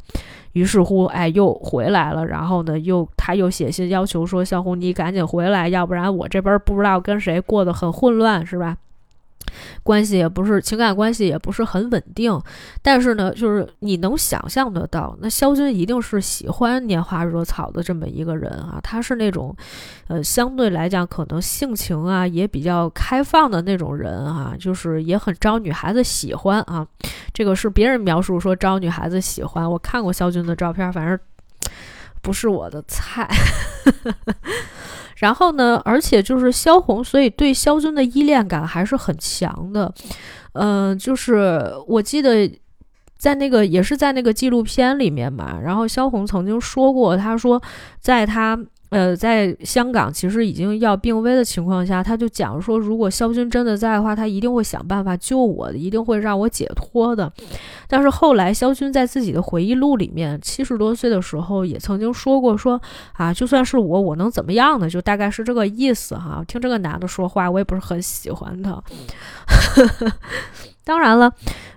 [0.52, 2.26] 于是乎，哎，又回来了。
[2.26, 8.76] 然后呢，又他又写信要求说：“小红，你赶紧回来，要不然我这边不知道跟谁过得很混乱，是吧？”
[9.82, 12.40] 关系也不是情感关系，也不是很稳定。
[12.80, 18.78] 但是呢，就是你能想象得到，那萧军一定是喜欢拈花惹草的这么一个人啊。
[18.82, 19.54] 他是那种，
[20.08, 26.86] 呃，相对来讲可能性情啊也比较开放的那种人啊，就是也很招女孩子喜欢啊。
[27.32, 31.18] 这个是别人描述说招女孩子喜欢，我看过萧军的照片，反正
[32.20, 33.28] 不是我的菜。
[35.22, 39.92] 然后呢，而且就是萧红，所以对萧尊的依恋感还是很强的。
[40.52, 42.50] 嗯，就是我记得
[43.16, 47.62] 在那个也是在那个纪录片里面嘛，然后萧红曾经说过，她说
[47.98, 48.58] 在她。
[48.92, 57.32] 呃，在香港其实已经要病危的情况下，他就讲说，如果肖军真的在的话，他一定会想办法救我的，一定会让我解脱的。
[57.88, 62.78] 但是后来，肖军在自己的回忆录里面，七十多岁的时候也曾经说过，说
[63.14, 64.86] 啊，就算是我，我能怎么样呢？
[64.86, 66.44] 就大概是这个意思哈。
[66.46, 68.78] 听这个男的说话，我也不是很喜欢他。
[70.84, 71.32] 当然了，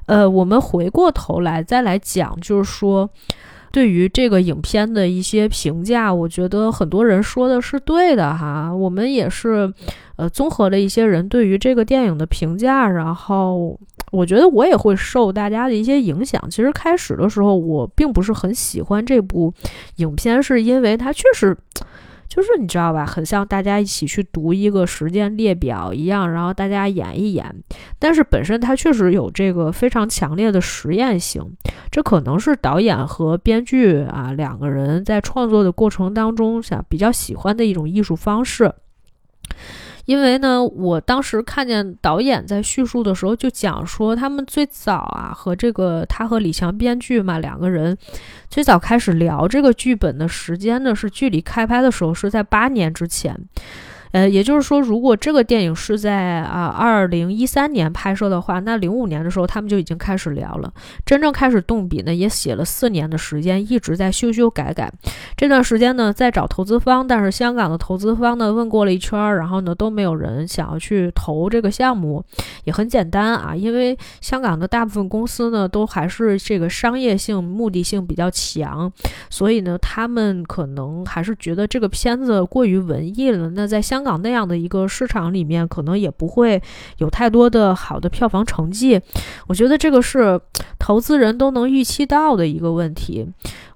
[0.08, 3.10] 呃，我们回过头来再来讲，就是说。
[3.76, 8.74] 对于这个影片的一些评价，我觉得很多人说的是对的哈。
[8.74, 9.70] 我们也是，
[10.16, 13.78] 呃，综合了一些人对于这个电影的评价，然后
[14.14, 16.42] 我觉得我也会受大家的一些影响。
[16.50, 19.54] 其实开始的时候，我并不是很喜欢这部
[19.98, 21.58] 影片，是因为它确实。
[22.28, 27.46] 就是你知道吧，很像大家一起去读一个时间列表一样，然后大家演一演。
[27.98, 31.56] 但是本身它确实有这个非常强烈的实验性，
[31.90, 38.74] 这可能是导演和编剧啊两个人在创作的过程当中想比较喜欢的一种艺术方式。
[40.06, 47.98] 因为呢，我当时看见导演在叙述的时候就讲说，他们最早啊和这个他和李强编剧嘛两个人，
[48.50, 53.36] 最早开始聊这个剧本的时间呢，是距离开拍的时候是在八年之前。
[54.16, 60.72] 呃，也就是说，如果这个电影是在啊二零一三年拍摄的话，那零五年的时候他们就已经开始聊了。
[61.06, 64.90] 真正开始动笔呢，也写了四年的时间，一直在修修改改。
[65.36, 72.24] 这段时间呢，在找投资方，但是香港的投资方呢问过了一圈，然后呢都没有人想要去投这个项目。
[72.64, 78.90] 也很简单啊，因为香港的大部分公司呢都还是这个商业性、目的性比较强，
[79.30, 83.50] 所以呢他们可能还是觉得这个片子过于文艺了。
[83.50, 86.62] 那在香港那样的一个市场里面，可能也不会
[87.00, 89.02] 有太多的好的票房成绩。
[89.48, 90.40] 我觉得这个是
[90.80, 93.28] 投资人都能预期到的一个问题。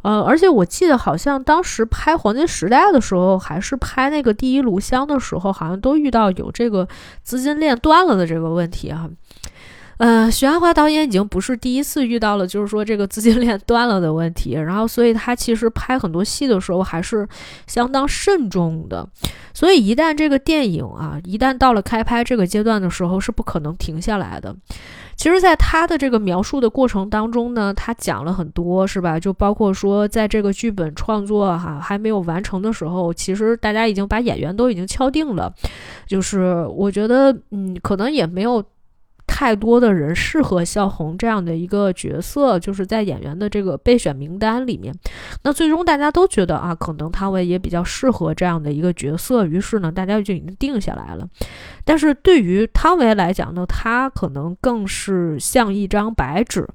[0.04, 6.88] 呃，而且我记得好像当时拍《黄金时代》的时候，还是拍那个《第一炉香》的时候，好像都遇到有这个
[7.22, 9.10] 资金链断了的这个问题啊。
[10.00, 14.54] 呃，徐安华导演已经不是第一次遇到了，就是说这个资金链断了的问题。
[14.54, 17.28] 然后，所以他其实拍很多戏的时候还是
[17.68, 19.06] 相当慎重的。
[19.54, 24.56] 所以，一旦这个电影啊，一旦到了开拍这个阶段的时候，是不可能停下来的。
[25.18, 29.20] 其实，在他的这个描述的过程当中呢，他讲了很多，是吧？
[29.20, 35.54] 就包括说，在这个剧本创作哈还没有完成的时候，其实大家已经把演员都已经敲定了。
[36.08, 38.64] 就是我觉得，嗯，可能也没有。
[39.30, 44.94] 太多的人适合萧红这样的一个角色，就是在演员的这个备选名单里面。
[45.44, 51.26] 那最终大家都觉得啊，可能汤唯也比较适合这样的一个角色，于是呢，大家就已经定下来了。
[51.86, 56.68] 但是对于汤唯来讲呢，她可能更是像一张白纸。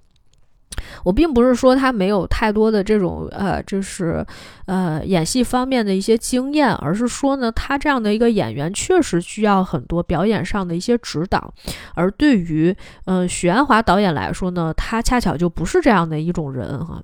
[1.05, 4.24] 我并不是说他没有太多的这种呃，就是
[4.66, 11.53] 呃演戏方面的一些经验，而是说呢，他这样的一个演员确实需要很多表演上的一些指导。
[11.95, 12.74] 而对于
[13.05, 17.03] 嗯许鞍华导演来说呢，他恰巧就不是这样的一种人哈，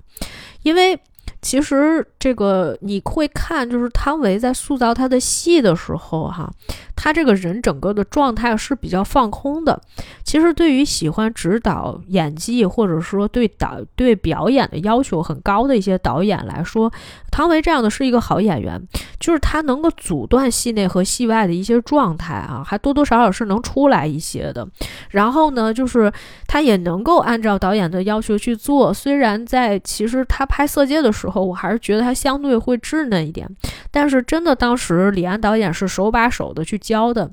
[0.63, 0.99] 因为。
[1.41, 6.47] 其实这个你会看，就是汤唯在塑造他的戏的时候，哈，
[6.95, 9.81] 他这个人整个的状态是比较放空的。
[10.23, 16.91] 其实对于喜欢指导演技，或者说对导对表演的要求很高的一些导演来说，
[17.31, 18.79] 汤唯这样的是一个好演员，
[19.19, 24.65] 就是他能够阻断戏内和戏外的一些状态啊，还多多少少是能出来一些的。
[25.09, 26.13] 然后呢，就是
[26.45, 28.93] 他也能够按照导演的要求去做。
[28.93, 31.30] 虽然在其实他拍《色戒》的时候。
[31.31, 33.49] 候，我还是觉得他相对会稚嫩一点。
[33.89, 37.31] 但是真的，当时李安导演是手把手的去教的，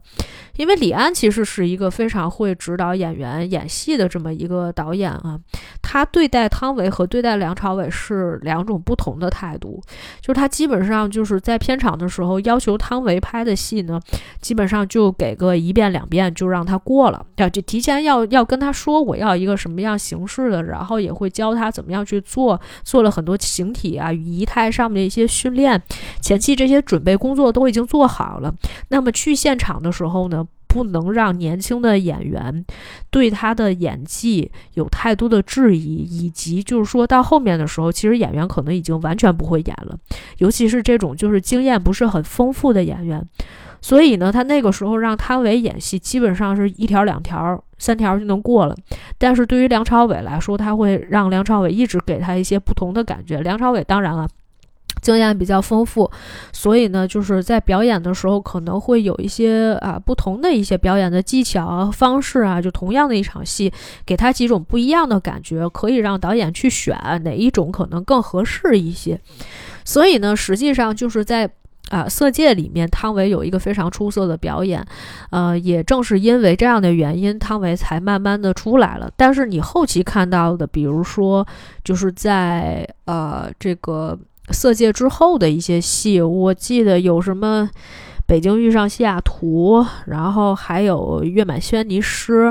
[0.59, 5.39] 因为李安其实是一个非常会指导演员演戏的这么一个导演啊。
[5.81, 9.81] 他对待汤唯和对待梁朝伟是两种不同的态度，
[10.21, 14.01] 就是他基本上就是在片场的时候要求汤唯拍的戏呢，
[14.41, 25.81] 基本上就给个一遍两遍就让他过了，要就提前要要跟他说我要一个什么样形式的，然后也会教他怎么样去做，做了很多形体啊仪态上面的一些训练，
[26.21, 28.53] 前期这些准备工作都已经做好了，
[28.89, 30.47] 那么去现场的时候呢？
[30.69, 32.65] 不能让年轻的演员
[33.11, 39.99] 对他的演技有太多的质疑，以及就是说到后面的时候，其实演员可能已经完全不会演了，
[40.39, 43.27] 尤其是这种就是经验不是很丰富的演员。
[43.81, 48.77] 所以呢，他那个时候让汤唯演戏，基本上是一条、两条、三条就能过了。
[49.17, 53.41] 但是对于梁朝伟来说，他会让梁朝伟一直给他一些不同的感觉。
[53.41, 54.29] 梁朝伟当然了。
[55.01, 56.11] 经验比较丰富，
[56.53, 63.73] 所以呢，就是在表演的时候可能会有一些啊不同的一些表演的技巧啊方式啊，就同样的一场戏，
[64.05, 69.21] 给他几种不一样的感觉，可以让导演去选哪一种可能更合适一些。
[69.85, 71.47] 所以呢，实际上就是在
[71.91, 74.85] 啊《色戒》里面，汤唯有一个非常出色的表演，
[75.31, 79.11] 呃，也正是因为这样的原因，汤唯才慢慢的出来了。
[79.17, 81.47] 但是你后期看到的，比如说
[81.85, 84.19] 就是在呃这个。
[84.51, 87.69] 色戒之后的一些戏，我记得有什么
[88.27, 92.47] 《北京遇上西雅图》，然后还有《月满轩尼诗》，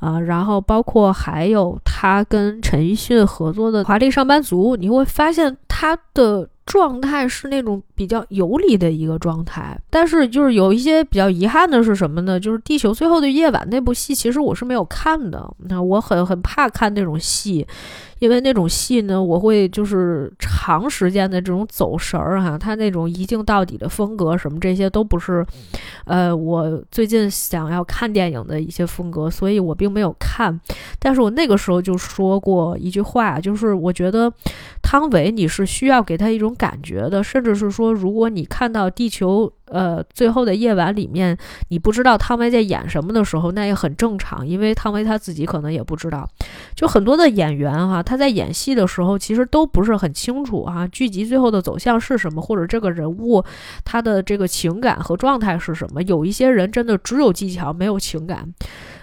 [0.00, 9.78] 啊，然后包括还有他跟陈奕迅合作的《华丽上班族》，你会发现他的状态是那种比较游离的一个状态。
[9.90, 12.38] 但是就是有一些比较遗憾的是什么呢？
[12.38, 15.50] 就是《地球最后的夜晚》那部戏，其实我是没有看的。
[15.68, 17.66] 那我很很怕看那种戏。
[18.22, 25.44] 因为那种戏呢，我会就是长时间的这种走神儿哈，他那种一镜到底的风格什么这些都不是，
[26.04, 30.56] 呃，我最近想要看电影的一些风格，所以我并没有看。
[31.00, 34.32] 但是我那个时候就说过一句话，就是我觉得
[34.80, 39.52] 汤唯你是需要给他一种感觉的，甚至是说，如果你看到地球。
[39.72, 41.36] 呃，最后的夜晚里面，
[41.68, 46.28] 你不知道汤唯在演什么的时候，那也很正常，因为汤唯他自己可能也不知道。
[46.74, 53.42] 就很多的演员哈，他在演戏的时候，其实都不是很清楚哈，剧集最后的走向是什么，或者这个人物
[53.84, 56.02] 他的这个情感和状态是什么。
[56.02, 58.52] 有一些人真的只有技巧没有情感。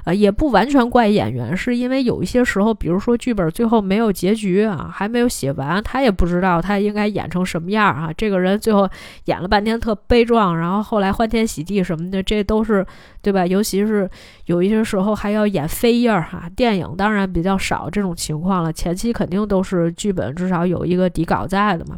[0.06, 8.10] 啊，也不完全怪演员，是因为有一些时候，比如说剧本最后没有结局啊，还没有写完，他也不知道他应该演成什么样啊。
[8.16, 8.90] 这个人最后
[9.26, 12.86] 演了半天特悲壮，然后后来欢天喜地什么的，这都是
[13.22, 13.46] 对吧？
[13.46, 14.10] 尤其是
[14.46, 18.72] 有一些时候还要演飞页儿哈，电影当然比较少这种情况了。
[18.72, 21.98] 前期肯定都是剧本至少有一个底稿在的嘛，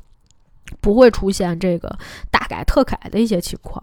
[0.79, 1.97] 不会出现这个
[2.29, 3.81] 大改特改的一些情况。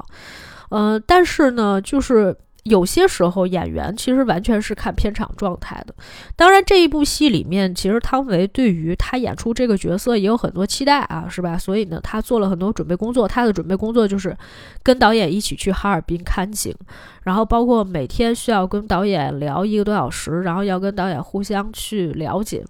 [0.71, 2.37] 嗯，但是呢，就是。
[2.69, 5.95] 有些时候，演员其实完全是看片场状态的。
[6.37, 11.57] 当然，这一部戏里面，其实汤唯对于他演出这个角色也有很多期待啊，是吧？
[11.59, 13.27] 所以呢，他做了很多准备工作。
[13.27, 14.37] 他的准备工作就是
[14.83, 16.75] 跟导演一起去哈尔滨看景，
[17.23, 22.65] 然后包括每天需要跟导演聊一个多小时，然后要跟导演互相去了解。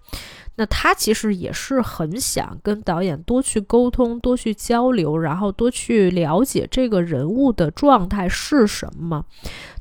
[0.59, 9.25] 那他其实也是很想跟导演多去沟通、多去交流，然后多去了解这个人物的状态是什么。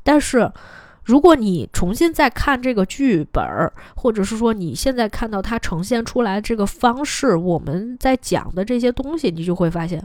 [0.04, 0.48] 但是，
[1.02, 10.00] 如果你重新再看这个剧本儿，或者是说你现在看到他呈现出来这个方式，我们在讲的这些东西，你就会发现，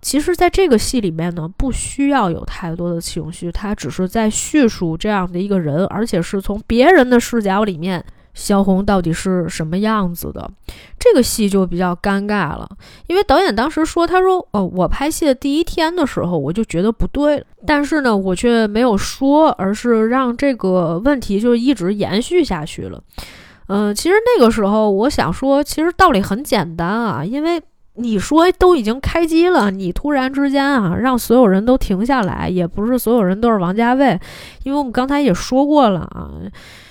[0.00, 8.04] 其实在这个戏里面呢，不需要有太多的情绪，他只是在叙述这样的一个人，而且是从别人的视角里面。
[8.34, 10.50] 萧红到底是什么样子的？
[10.98, 12.68] 这个戏就比较尴尬了，
[13.06, 23.02] 因为导演当时说：“他说，哦，我拍戏的第一天的时候，我就觉得不对，但是呢，我却没有说，而是让这个问题就一直延续下去了。”
[23.72, 27.62] 嗯，其实那个时候我想说，其实道理很简单啊，因为
[27.94, 34.18] 你说都已经开机了，你突然之间啊让所有人都停下来，也不是所有人都是王家卫，
[34.64, 36.30] 因为我们刚才也说过了啊。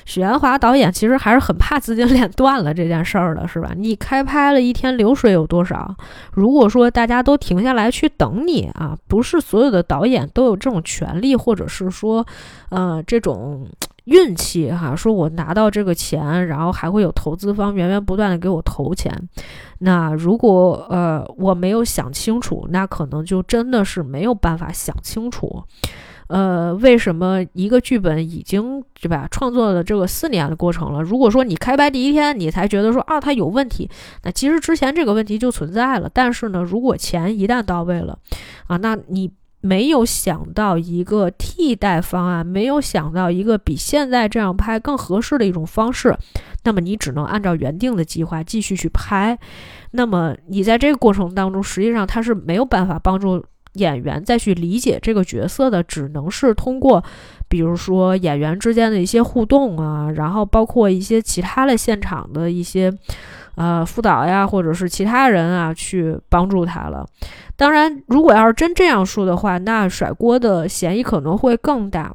[0.09, 3.73] 许鞍华导演其实还是很怕资金链断了这件事儿的，是吧？
[3.77, 5.95] 你开拍了一天，流水有多少？
[6.33, 12.25] 如果说大家都停下来去等你啊，不是所有的导演都有这种权利，或者是说，
[12.69, 13.67] 呃，这种
[14.05, 19.15] 运气哈，说我拿到这个钱，然后还会有投资方源源不断的给我投钱。
[19.77, 25.63] 那如果呃我没有想清楚，那可能就真的是没有办法想清楚。
[26.29, 31.01] 呃，为什么一个剧本已经对吧创作了这个四年的过程了？
[31.01, 33.89] 如果说你开拍第一天你才觉得说啊它有问题，
[34.23, 36.07] 那其实之前这个问题就存在了。
[36.13, 38.15] 但是呢，如果钱一旦到位了，
[38.67, 39.31] 啊，那你
[39.61, 46.15] 没有想到一个替代方案，没有想到一个比现在这样拍更合适的一种方式，
[46.63, 49.35] 那么你只能按照原定的计划继续去拍。
[49.93, 53.43] 那么你在这个过程当中，实际上它是没有办法帮助。
[53.79, 57.03] 演员再去理解这个角色的，只能是通过，
[57.47, 62.93] 比如说演员之间的一些互动啊，然后包括一些其他的现场的一些，
[63.55, 67.05] 呃，辅导呀，或者是其他人啊，去帮助他了。
[67.55, 72.13] 当然，如果要是真这样说的话，那甩锅的嫌疑可能会更大。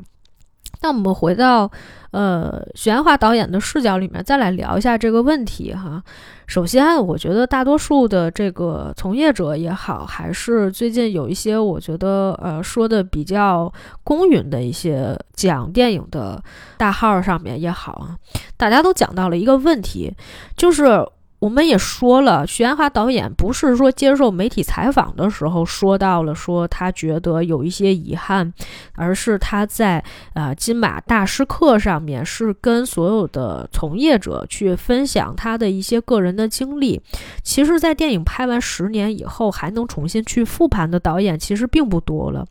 [0.84, 1.70] 那我们回到，
[2.10, 6.02] 呃，许鞍华导演的视角里面，再来聊一下这个问题哈。
[6.46, 16.38] 首先，我觉得大多数的这个从业者也好，还是最近有一些我觉得呃说的比较公允的一些讲电影的
[16.76, 18.18] 大号上面也好啊，
[18.58, 20.14] 大家都讲到了一个问题，
[20.54, 21.02] 就是。
[21.44, 28.50] 我们也说了，徐安华导演不是说接受媒体采访的时候说到了说他觉得有一些遗憾，
[28.94, 30.02] 而是他在
[30.32, 36.98] 呃金马大师课上面是跟所有的从业者去分享他的一些个人的经历。
[37.42, 42.46] 其实，在电影拍完十年以后还能重新去复盘的导演其实并不多了。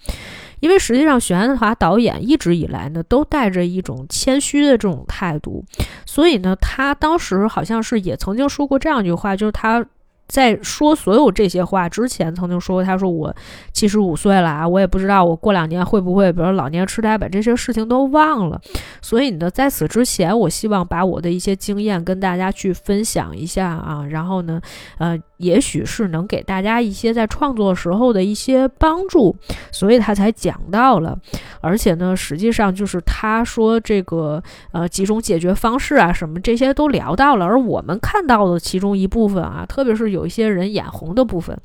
[0.63, 5.61] 因为实际上，许鞍华导演一直以来呢，都带着一种谦虚的这种态度，
[6.05, 9.85] 所以呢，他当时好像是也曾经说过这样一句话，就是他。
[10.25, 13.35] 在说所有这些话之前，曾经说过，他说我
[13.73, 18.59] 七十五岁了啊，我也不知道我过两年会不会，比如老年痴呆，把这些事情都忘了。
[19.01, 24.61] 所以呢，在此之前，我希望把我的一些经验跟大家去分享一下啊，然后呢，
[24.97, 29.35] 呃，也许是能给大家一些在创作时候的一些帮助，
[29.71, 31.15] 所以他才讲到了。
[31.61, 34.41] 而且呢，实际上就是他说这个
[34.71, 40.23] 呃几种解决方式啊，什么这些都聊到了，而我们看到的其中一部分啊，特别是有。
[40.23, 41.55] 一些人眼红的部分，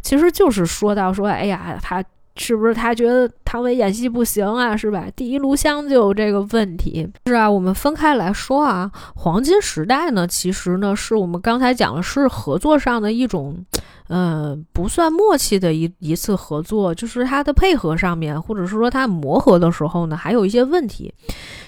[0.00, 2.00] 其实就是说到说，哎呀，他
[2.36, 4.76] 是不是他觉得唐伟演戏不行啊？
[4.76, 5.06] 是吧？
[5.16, 7.08] 第一炉香就有这个问题。
[7.26, 13.56] 是啊，我们分开来说啊，黄金时代呢，其实呢，是我们刚才讲的是合作上的一种，
[14.08, 21.12] 呃，不算默契的一一次合作，就是他的配合上面，或者是说他磨合的时候呢，还有一些问题，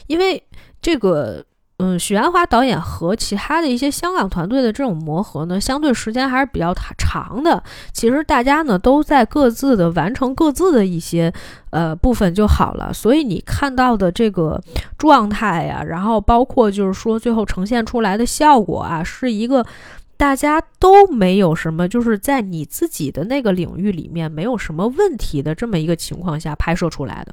[0.06, 0.42] 因为
[0.80, 1.44] 这个。
[1.80, 7.62] 嗯，许鞍华导演和其他的一些香港团队的这种磨合呢，相对时间还是比较长的。
[7.92, 11.32] 其实大家呢都在各自的完成各自的一些
[11.70, 12.92] 呃部分就好了。
[12.92, 14.60] 所以你看到的这个
[14.98, 19.64] 状态呀，然后包括就是说最后呈现出来的效果啊，是一个。
[20.18, 27.32] 大家都没有什么，就是在你自己的那个领域里面没有什么问题的这么一个情况下拍摄出来的。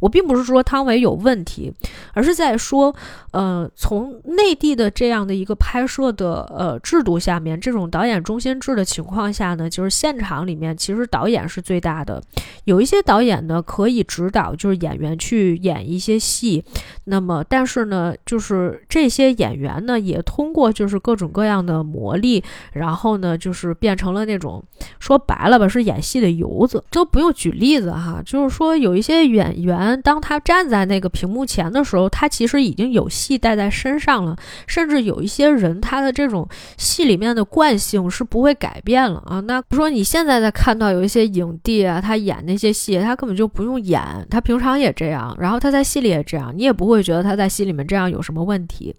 [0.00, 1.72] 我并不是说汤唯有问题，
[2.12, 2.94] 而是在说，
[3.30, 12.20] 呃，从内地的这样的一个拍摄的呃制度下面，这种导演中心制的情况下呢，就是现场里面其实导演是最大的。
[12.64, 16.64] 有一些导演呢可以指导，就是演员去演一些戏，
[17.04, 22.16] 那么但是呢，就是这些演员呢也通过就是各种各样的磨。
[22.24, 22.42] 力，
[22.72, 24.64] 然后呢，就是变成了那种
[24.98, 28.22] 说白了吧，是演戏的游子，都不用举例子哈。
[28.24, 34.34] 就是说，有一些演员，当他站在那个屏幕前的时候，他其实已经有戏带在身上了。
[34.66, 36.48] 甚至有一些人，他的这种
[36.78, 39.40] 戏里面的惯性是不会改变了啊。
[39.40, 48.94] 那比如说你现在在看到有一些影帝啊，他演那些戏，他根本就不用演，他平常也这样，然后他在戏里也这样，你也不会觉得他在戏里面这样有什么问题。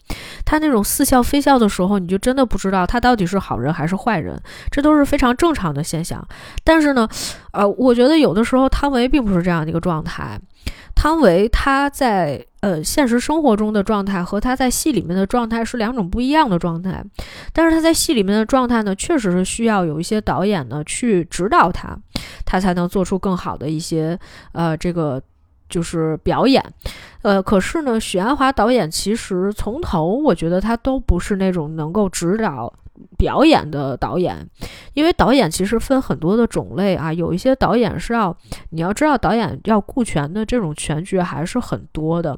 [0.45, 3.14] 他那种似笑非笑的时候，你就真的不知道他到。
[3.15, 4.37] 到底是好人还是坏人，
[4.69, 6.21] 这都是非常正常的现象。
[6.65, 7.07] 但是呢，
[7.53, 10.37] 呃，我觉得有的时候汤唯并不是这样的一个状态。
[10.93, 17.01] 汤唯他在呃现实生活中的状态和他在戏里面的状态是两种不一样的状态。
[17.53, 21.97] 但是他在戏里面的状态呢，确实是需要有一些导演呢去指导他，
[22.43, 24.19] 他才能做出更好的一些
[24.51, 25.21] 呃这个。
[25.67, 26.63] 就是表演，
[27.23, 32.71] 呃，可是呢，许鞍华导演其实从头，我觉得他都不是那种能够指导
[33.17, 34.47] 表演的导演，
[34.93, 38.35] 因为导演其实分很多的种类啊，有一些导演是要，
[38.69, 42.37] 你要知道，导演要顾全的这种全局还是很多的，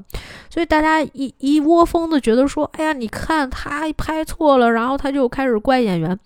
[0.50, 6.18] 所以大家一一窝蜂的觉得说，哎呀，你看他拍错了，然后他就开始怪演员，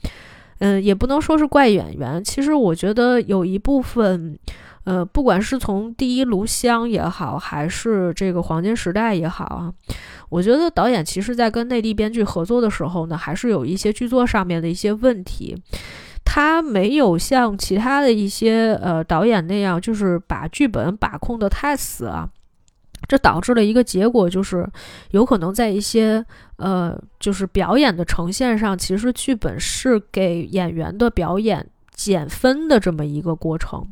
[0.60, 4.38] 嗯，也不能说是怪演员，其实我觉得有一部分。
[4.84, 9.74] 呃，不管是从第一炉香也好，还是这个黄金时代也好啊，
[10.30, 15.56] 我觉得导演其实在跟内地编剧合作的时候呢，还是有一些剧作上面的一些问题。
[16.24, 22.30] 他没有像其他的一些呃导演那样，就是把剧本把控的太死啊。
[23.08, 24.66] 这导致了一个结果，就是
[25.10, 26.24] 有可能在一些
[26.58, 33.86] 呃，就是表演的呈现上，其实剧本是给演员的表演减分的这么一个过程。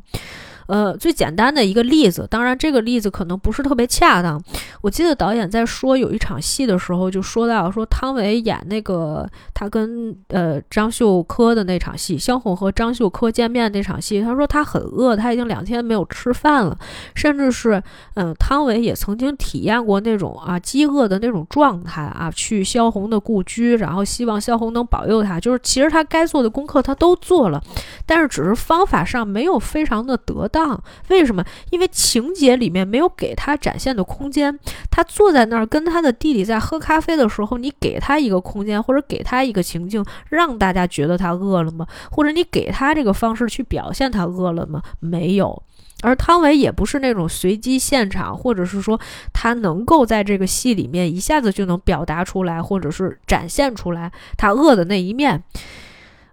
[0.70, 4.40] 呃，最简单的一个例子，当然这个例子可能不是特别恰当。
[4.82, 16.78] 我记得导演在说有一场戏的时候，就说到说汤唯演那个他跟呃张秀科的那场戏，萧红和张秀科见面那场戏，他说他很饿，他已经两天没有吃饭了，
[17.16, 17.82] 甚至是
[18.14, 27.60] 嗯汤唯也曾经体验过那种啊饥饿的那种状态啊，去萧红的故居，然后希望萧红能保佑他，就是其实他该做的功课他都做了，
[28.06, 30.59] 但是只是方法上没有非常的得当。
[31.08, 31.44] 为什么？
[31.70, 34.58] 因为情节里面没有给他展现的空间。
[34.90, 41.86] 他坐在那儿跟他的弟弟在喝咖啡的时候，你给他一个空间，或者给他一个情境，让大家觉得他饿了吗？
[42.10, 44.82] 或者你给他这个方式去表现他饿了吗？
[44.98, 45.62] 没有。
[46.02, 48.98] 而汤唯也不是那种随机现场，或者是说
[49.34, 55.42] 他能够在这个戏里面一下子就能表达出来，或者是展现出来他饿的那一面。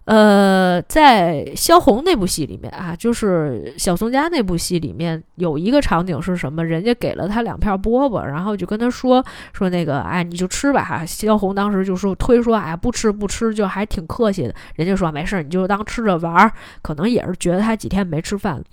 [0.08, 6.64] 呃，在萧红那部戏里面啊，就是小宋家那部戏里面有一个场景是什么？
[6.64, 9.22] 人家给了他两片饽饽，然后就跟他说
[9.52, 11.06] 说那个，哎，你就吃吧哈。
[11.06, 14.56] 萧红当时就说推说，哎，不吃不吃，就还挺客气的。
[14.76, 16.50] 人家说没事，你就当吃着玩儿。
[16.82, 18.64] 可能也是觉得他几天没吃饭，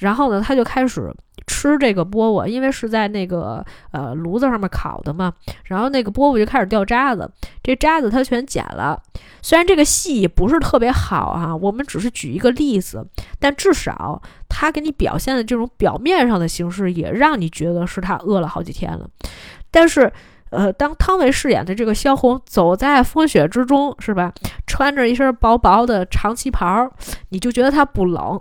[0.00, 1.14] 然后呢，他就开始。
[1.50, 5.32] 吃这个饽饽，因为是在那个呃炉子上面烤的嘛，
[5.64, 7.28] 然后那个饽饽就开始掉渣子，
[7.60, 9.02] 这渣子他全捡了。
[9.42, 13.04] 虽然这个戏不是特别好啊，我们只是举一个例子，
[13.40, 19.08] 但至少他给你表现的这种表面上的形式，也让你觉得是他饿了好几天了。
[19.72, 20.12] 但是，
[20.50, 24.32] 呃，当汤唯饰演的这个萧红走在风雪之中，是吧？
[24.66, 26.88] 穿着一身薄薄的长旗袍，
[27.30, 28.40] 你就觉得他不冷。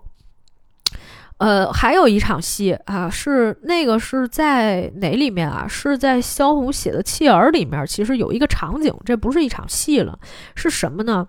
[1.40, 5.66] 呃，还有一场戏啊，是那个是在哪里面啊？
[5.68, 10.20] 是在萧红写的《弃儿》里面，其实有一个场景，这不是一场戏了，
[10.54, 11.28] 是什么呢？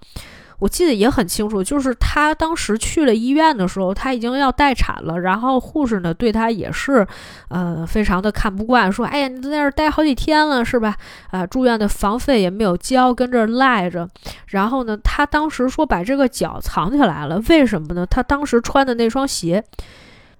[0.60, 7.04] 我记得也很清楚，就是他当时去了医院的时候，他已经要待产了，然后护士呢对他也是，
[7.48, 10.94] 呃，非常的看不惯，说：“哎呀，你在这儿待好几天了，是吧？
[11.30, 14.08] 啊，住院的房费也没有交，跟这儿赖着。”
[14.48, 18.06] 然后呢，他当时说把这个脚藏起来了，为什么呢？
[18.06, 19.64] 他当时穿的那双鞋。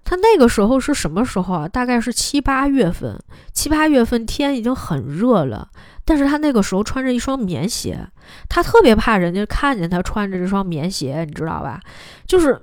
[0.05, 1.69] 他那个时候是什么时候啊？
[1.69, 3.17] 大概是七八月份，
[3.53, 5.69] 七八月份天已经很热了，
[6.05, 8.05] 但是他那个时候穿着一双棉鞋，
[8.49, 11.81] 他特别怕人家看见他穿着这双棉鞋，你知道吧？
[12.27, 12.61] 就是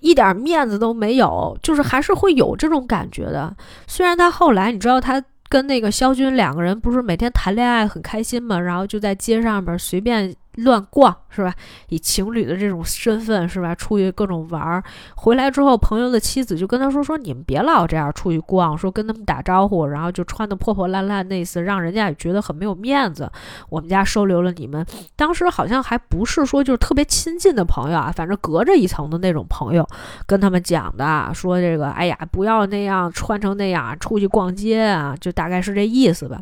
[0.00, 3.56] 一点面子都没有，就是还是会有这种感觉的。
[3.86, 10.34] 虽然他后来，你知道他跟那个肖军两个人不是每天谈恋爱很开心嘛，然后就在街上面随便。
[10.56, 11.54] 乱逛是吧？
[11.88, 13.74] 以情侣的这种身份是吧？
[13.74, 14.82] 出去各种玩儿，
[15.16, 23.30] 回来之后，朋友的妻子就跟他说：“说你们别老这样出去逛，说跟他们打招呼，然后就穿的破破烂烂，那次让人家也觉得很没有面子。
[23.70, 24.84] 我们家收留了你们，
[25.16, 29.86] 当时好像还不是说就是特别亲近的朋友啊，反正隔着一层的那种朋友，
[30.26, 36.38] 跟他们讲的，说这个，哎呀，不要那样穿成那样出去逛街啊，就大概是这意思吧。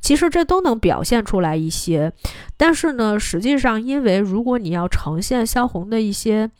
[0.00, 2.12] 其实这都能表现出来一些，
[2.56, 3.44] 但是呢，实。
[3.44, 6.50] 际上，因为如果你要呈现萧红的一些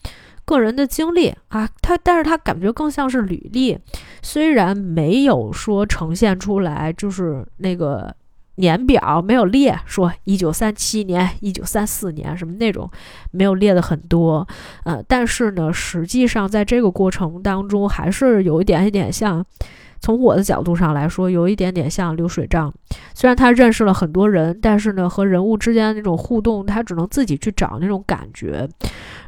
[0.45, 3.79] 个人的经历啊，他但是他感觉更像是履历，
[4.21, 8.15] 虽然没有说呈现出来，就是那个
[8.57, 12.91] 年表没有列，说一九三七年、一九三四年什么那种，
[13.31, 14.47] 没有列的很多，
[14.85, 19.43] 呃，但是呢，实际上在这个过程当中，还是有一点一点像。
[20.05, 22.71] 从我的角度上来说，有一点点像流水账。
[23.15, 28.69] 虽然他认识了很多人，但是呢，和人物之间的那种互动，他只能自己去找那种感觉。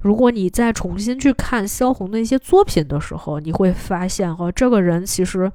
[0.03, 5.51] 如果你再重新去看萧红的一些作品的时候，你会发现，哈，这个人其实，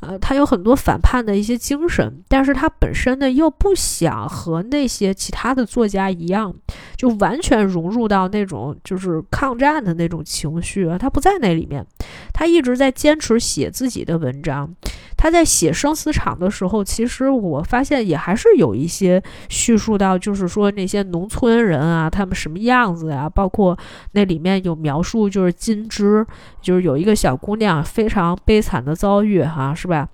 [0.00, 6.52] 呃，他有很多反叛的一些精神，但是他本身呢，又不想和那些其他的作家一样，
[6.96, 11.86] 就完全融入到那种就是抗战的那种情绪，他不在那里面，
[12.34, 14.74] 他一直在坚持写自己的文章。
[15.16, 23.26] 他在写生死场的时候，其实我发现也还是有一些叙述到，就是说那些农村人啊，他们什么样子呀？
[23.30, 23.78] 包括
[24.12, 26.26] 那里面有描述，就是金枝，
[26.60, 30.06] 就是有一个小姑娘非常悲惨的遭遇，哈，是吧？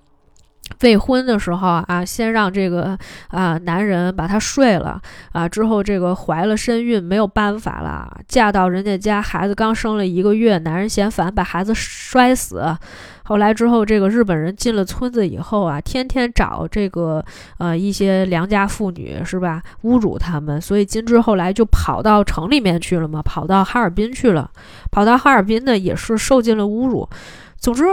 [0.81, 4.99] 未婚的时候啊，先让这个啊男人把她睡了
[5.31, 12.75] 啊，之后这个怀了身孕没有办法了，嫁到人家家，孩子刚生了一个月，男人嫌烦，把孩子摔死。
[13.23, 17.23] 后来之后，这个日本人进了村子以后啊，天天找这个
[17.59, 24.49] 呃一些良家妇女是吧，侮辱他们，所以金枝后来就跑到城里面去了嘛，跑到哈尔滨去了，
[24.89, 27.07] 跑到哈尔滨呢也是受尽了侮辱。
[27.57, 27.83] 总之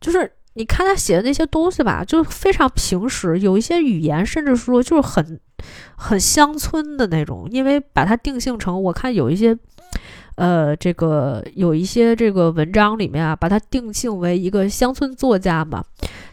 [0.00, 0.30] 就是。
[0.58, 5.38] 你看他写的那些东西吧，就非常平实，有一些语言甚至说就是很
[5.94, 7.46] 很乡村的那种。
[7.52, 9.56] 因为把它定性成，我看有一些，
[10.34, 15.84] 呃，这个有一些这个文章里面啊，把它定性为一个乡村作家嘛，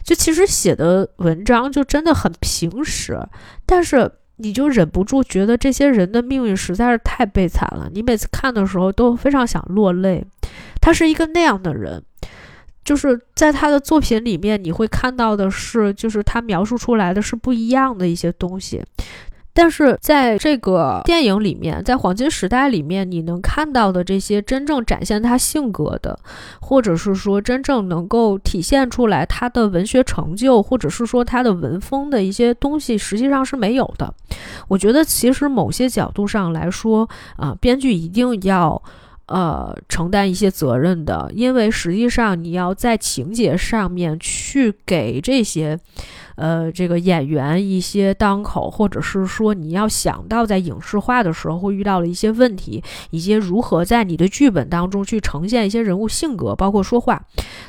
[0.02, 3.16] 就其实写的文章就真的很平实，
[3.64, 7.88] 但是你就忍不住觉得这些人的命运实在是太悲惨了。
[7.94, 10.26] 你每次看的时候都非常想落泪。
[10.80, 12.02] 他是一个那样的人。
[12.86, 18.80] 就是在他的作品里面，你会看到的是，就是他描述出来的是不一样的一些东西。
[19.52, 26.16] 但是在这个电影里面，在黄金时代里面，你能看到的这些真正展现他性格的，
[26.60, 34.14] 或者是说真正能够体现出来他的文学成就，或者是说他的文风的一些东西，实际上是没有的。
[34.68, 38.80] 我觉得，其实某些角度上来说，啊，编剧一定要。
[39.26, 45.76] 呃，承担一些责任的，因为实际上你要在情节上面去给这些，
[46.36, 52.80] 呃，这个演员一些当口，或者是说你要想到在影视化的时候会遇到的一些问题，
[53.10, 57.20] 以及如何在你的剧本当中去呈现一些人物性格，包括说话。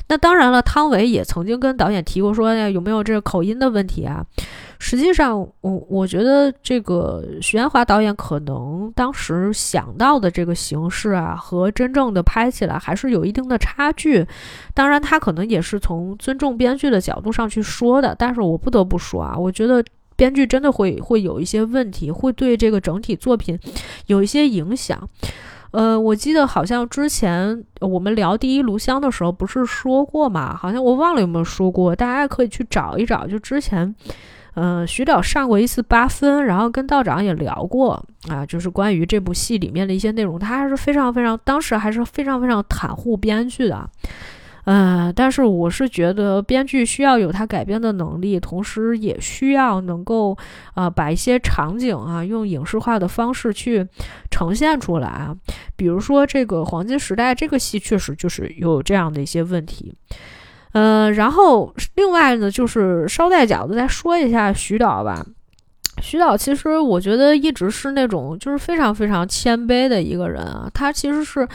[0.06, 4.24] 那当然了，汤唯也曾经跟导演提过说，有没有这个口音的问题啊？
[4.80, 14.24] 实际上，我我觉得这个徐安华导演可能当时想到的这个形式啊，和真正的拍起来还是有一定的差距。
[14.74, 18.14] 当然，他可能也是从尊重编剧的角度上去说的。
[18.16, 19.84] 但是我不得不说啊，我觉得
[20.14, 23.58] 编剧真的会会有一些问题，会对这个整体作品
[24.06, 24.96] 有一些影响。
[25.72, 30.56] 呃，我记得好像之前我们聊《第一炉香》的时候不是说过嘛？
[30.56, 33.92] 好像我忘了有没有说过，大家可以去找一找，就之前。
[34.60, 43.88] 嗯，徐导上过一次八分，然后跟道长也聊过啊，就是关于这部戏里面的一些内容，他还是非常非常，当时还是非常非常袒护编剧的。
[44.64, 50.36] 嗯，但是我是觉得编剧需要有他改编的能力，同时也需要能够
[50.74, 53.86] 啊把一些场景啊用影视化的方式去
[54.28, 55.36] 呈现出来啊。
[55.76, 59.94] 比如说这个黄金时代这个戏，确实就是有这样的一些问题。
[60.72, 65.24] 嗯，然后另外呢，就是捎带脚的再说一下徐导吧。
[66.00, 71.46] 徐导其实我觉得一直是那种就是非常非常谦卑的一个人啊，他其实是，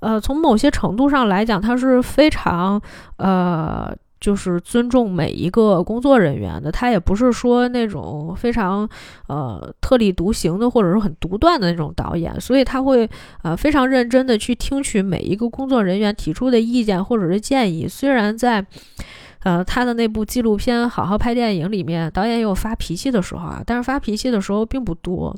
[0.00, 2.80] 呃，从某些程度上来讲，他是非常
[3.18, 3.96] 呃。
[4.20, 8.88] 就是尊重每一个工作人员的，他也不是说那种非常
[9.28, 13.08] 呃特立独行的，或者是很独断的那种导演，所以他会
[13.42, 18.66] 呃非常认真的去听取每一个工作人员提出的意见或者是建议，虽然在。
[19.46, 25.32] 呃，他的那部纪录片《好好拍电影》里面，导演也有发脾气的时候啊，但是发脾气的时候并不多，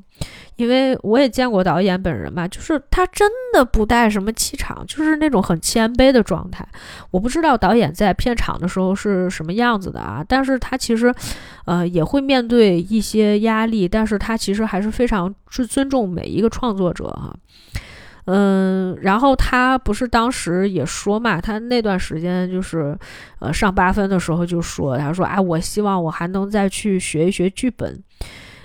[0.57, 6.67] 因为我也见过导演本人嘛，就是他真的不带什么气场，就是那种很谦卑的状态。
[7.11, 11.15] 我不知道导演在片场的时候是什么样子的啊，但是他其实，
[11.67, 17.37] 呃，也会面对一些压力，但是他其实还是非常尊尊重每一个创作者哈。
[18.31, 22.95] 嗯，然后他不是当时也说嘛，他那段时间就是，
[23.39, 27.99] 呃，上八分的时候就说，他说，哎，我希望我还能再去学一学剧本，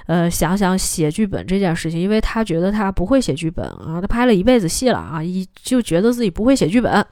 [0.07, 7.05] 呃，想想写剧本这件事情，因为他觉得他不会写剧本啊，他拍了一辈子戏了啊，一就觉得自己不会写剧本。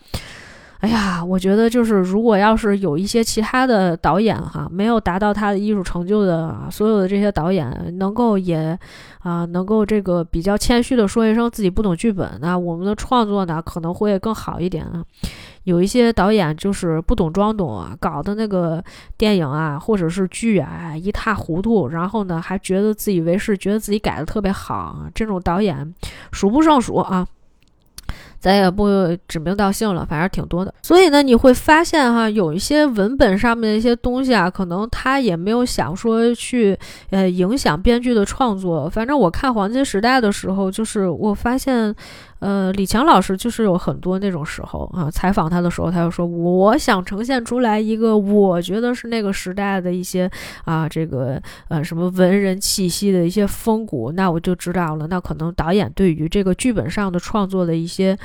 [0.81, 8.77] 哎呀，我觉得就是如果要是有一些其他的导演哈，没有达到他的艺术成就的所有的这些导演，能够也
[9.19, 15.05] 啊，能够这个比较谦虚的说一声自己不懂剧本，那我们的创作呢可能会更好一点啊。
[15.65, 18.83] 有一些导演就是不懂装懂啊，搞的那个
[19.19, 25.93] 电影啊或者是剧啊一塌糊涂，然后呢还觉得自以为是，觉得自己改的特别好，这种导演
[26.31, 27.27] 数不胜数啊。
[28.41, 28.85] 咱也不
[29.27, 30.73] 指名道姓了，反正挺多的。
[30.81, 36.77] 所以呢，你会发现哈，有一些文本上面的一些东西啊，可能他也没有想说去
[37.11, 38.89] 呃影响编剧的创作。
[38.89, 41.95] 反正我看《黄金时代》的时候，就是我发现。
[42.41, 50.29] 呃，李强老师就是有很多那种时候啊，采访他的时候，他就说，我想呈现出来一个我觉得是那个时代的一些
[50.65, 58.17] 啊，这个呃什么文人气息的一些风骨，那我就知道了，那可能导演对于这个剧本上的创作的一些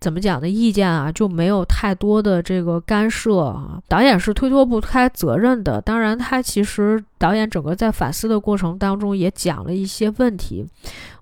[0.00, 3.80] 怎么讲的意见啊，就没有太多的这个干涉啊。
[3.88, 5.80] 导演是推脱不开责任的。
[5.80, 10.64] 当然，他其实导演整个在反思的过程当中也讲了一些问题。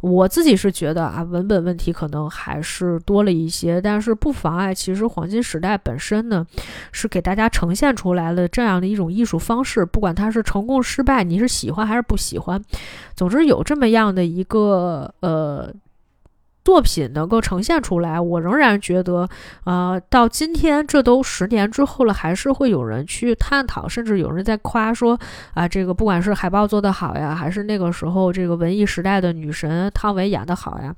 [0.03, 6.47] 我自己是觉得啊，文本问题可能还是多了一些，但是不妨碍，其实黄金时代本身呢，
[6.93, 9.86] 是给大家呈现出来了这样的一种艺术方式。
[9.86, 12.62] 不管它是成功失败，你是喜欢还是不喜欢，
[13.15, 15.73] 总之有这么样的一个呃。
[16.66, 19.28] 作品能够呈现出来，我仍然觉得，
[19.62, 25.16] 呃，到今天这都十年之后了，还是会有人去探讨，甚至有人在夸说，
[25.55, 30.93] 啊，这个不管是海报做得好呀，还是那个时候这个文艺时代的女神汤唯演得好呀，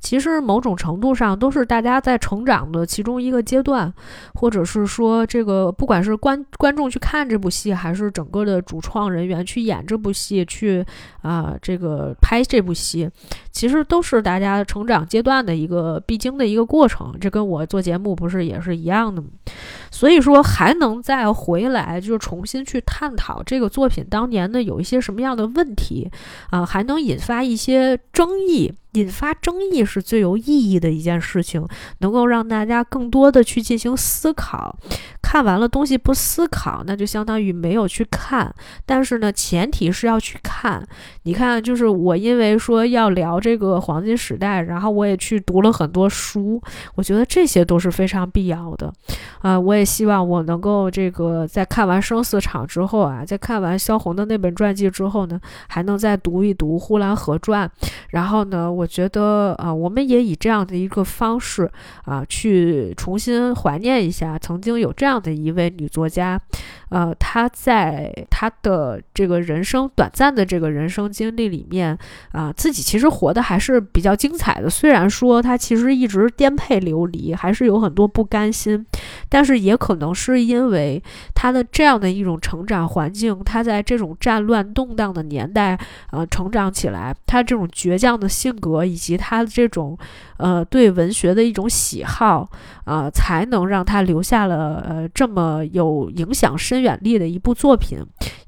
[0.00, 3.92] 其实某种程度上都是大家在成长的其中一个阶段，
[4.32, 10.82] 或者是说这个不管是观观众去看这部戏，还是整个的主创人员去演这部戏，去
[11.20, 13.10] 啊这个拍这部戏，
[13.52, 15.06] 其实都是大家成长。
[15.10, 19.28] 阶段的一个必经的一个过程，这跟我做节目不是也是一样的吗？
[19.90, 26.08] 所以说还能再回来，就是重新去探讨这个作品当年的有一些什么样的问题
[26.50, 28.72] 啊，还能引发一些争议。
[28.94, 31.64] 引发争议是最有意义的一件事情，
[31.98, 34.76] 能够让大家更多的去进行思考。
[35.30, 38.52] 看完了东西不思考，那就相当于没有去看。
[38.84, 40.84] 但是呢，前提是要去看。
[41.22, 46.60] 你看，就是我因为说要聊这个黄金时代，然后我也去读了很多书，
[46.96, 48.92] 我觉得这些都是非常必要的。
[49.38, 57.68] 啊，我也希望我能够这个在看完生死场之后啊，在看完萧红的那本传记之后呢，还能再读一读《呼兰河传》，
[58.08, 58.68] 然后呢。
[58.80, 61.70] 我觉得啊，我们也以这样的一个方式
[62.04, 66.40] 啊，去重新怀念一下曾经有这样的一位女作家，
[66.90, 71.96] 呃，他在他的这个人生短暂的这个人生经历里面
[72.32, 74.68] 啊，自己其实活的还是比较精彩的。
[74.68, 78.84] 虽然说他其实一直颠沛流离，还是有很多不甘心，
[79.28, 81.02] 但是也可能是因为
[81.34, 85.78] 他的这样的一种成长环境，他在这种战乱动荡的年代
[86.10, 88.80] 啊成长起来，他这种倔强的性格。
[88.90, 89.96] 以及他的这种，
[90.38, 92.48] 呃，对文学的一种喜好
[92.84, 97.98] 啊，才能让他留下了呃这么有影响深远力的一部作品，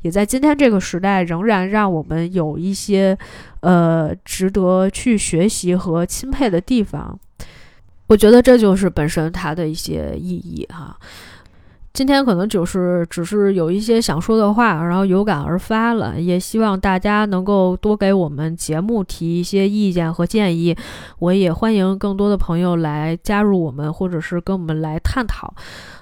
[0.00, 3.16] 也在今天这个时代仍然让我们有一些
[3.60, 7.18] 呃值得去学习和钦佩的地方。
[8.08, 10.96] 我觉得这就是本身它的一些意义哈。
[11.94, 20.74] 今天可能就是只是有一些想说的话，然后有感而发了，也希望大家能够多给我们节目提一些意见和建议。
[21.18, 25.52] 我也欢迎更多的朋友来加入我们，或者是跟我们来探讨。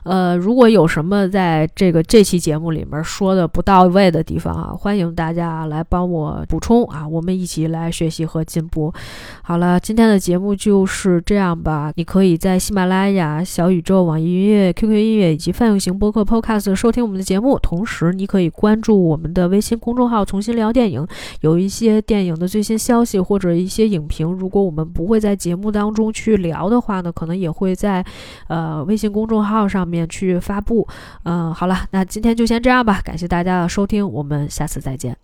[0.05, 8.93] 呃，如果有什么在这个这期节目里面说的不到位的地方啊，欢迎大家来帮我补充啊，我们一起来学习和进步。
[9.43, 11.93] 好了，今天的节目就是这样吧。
[11.97, 21.06] 你可以在喜马拉雅、小宇宙、网易云音乐、QQ 音乐以及泛用型播客 Podcast 收听我们的节目，同时你可以关注我们的微信公众号“重新聊电影”，
[21.43, 24.27] 有一些电影的最新消息或者一些影评。
[24.31, 28.02] 如果我们不会在节目当中去聊的话呢，可能也会在
[28.48, 29.89] 呃微信公众号上。
[29.90, 30.86] 面去发布，
[31.24, 35.16] 嗯，好了，那今天就先这样吧，感谢大家的收听，我们下次再见。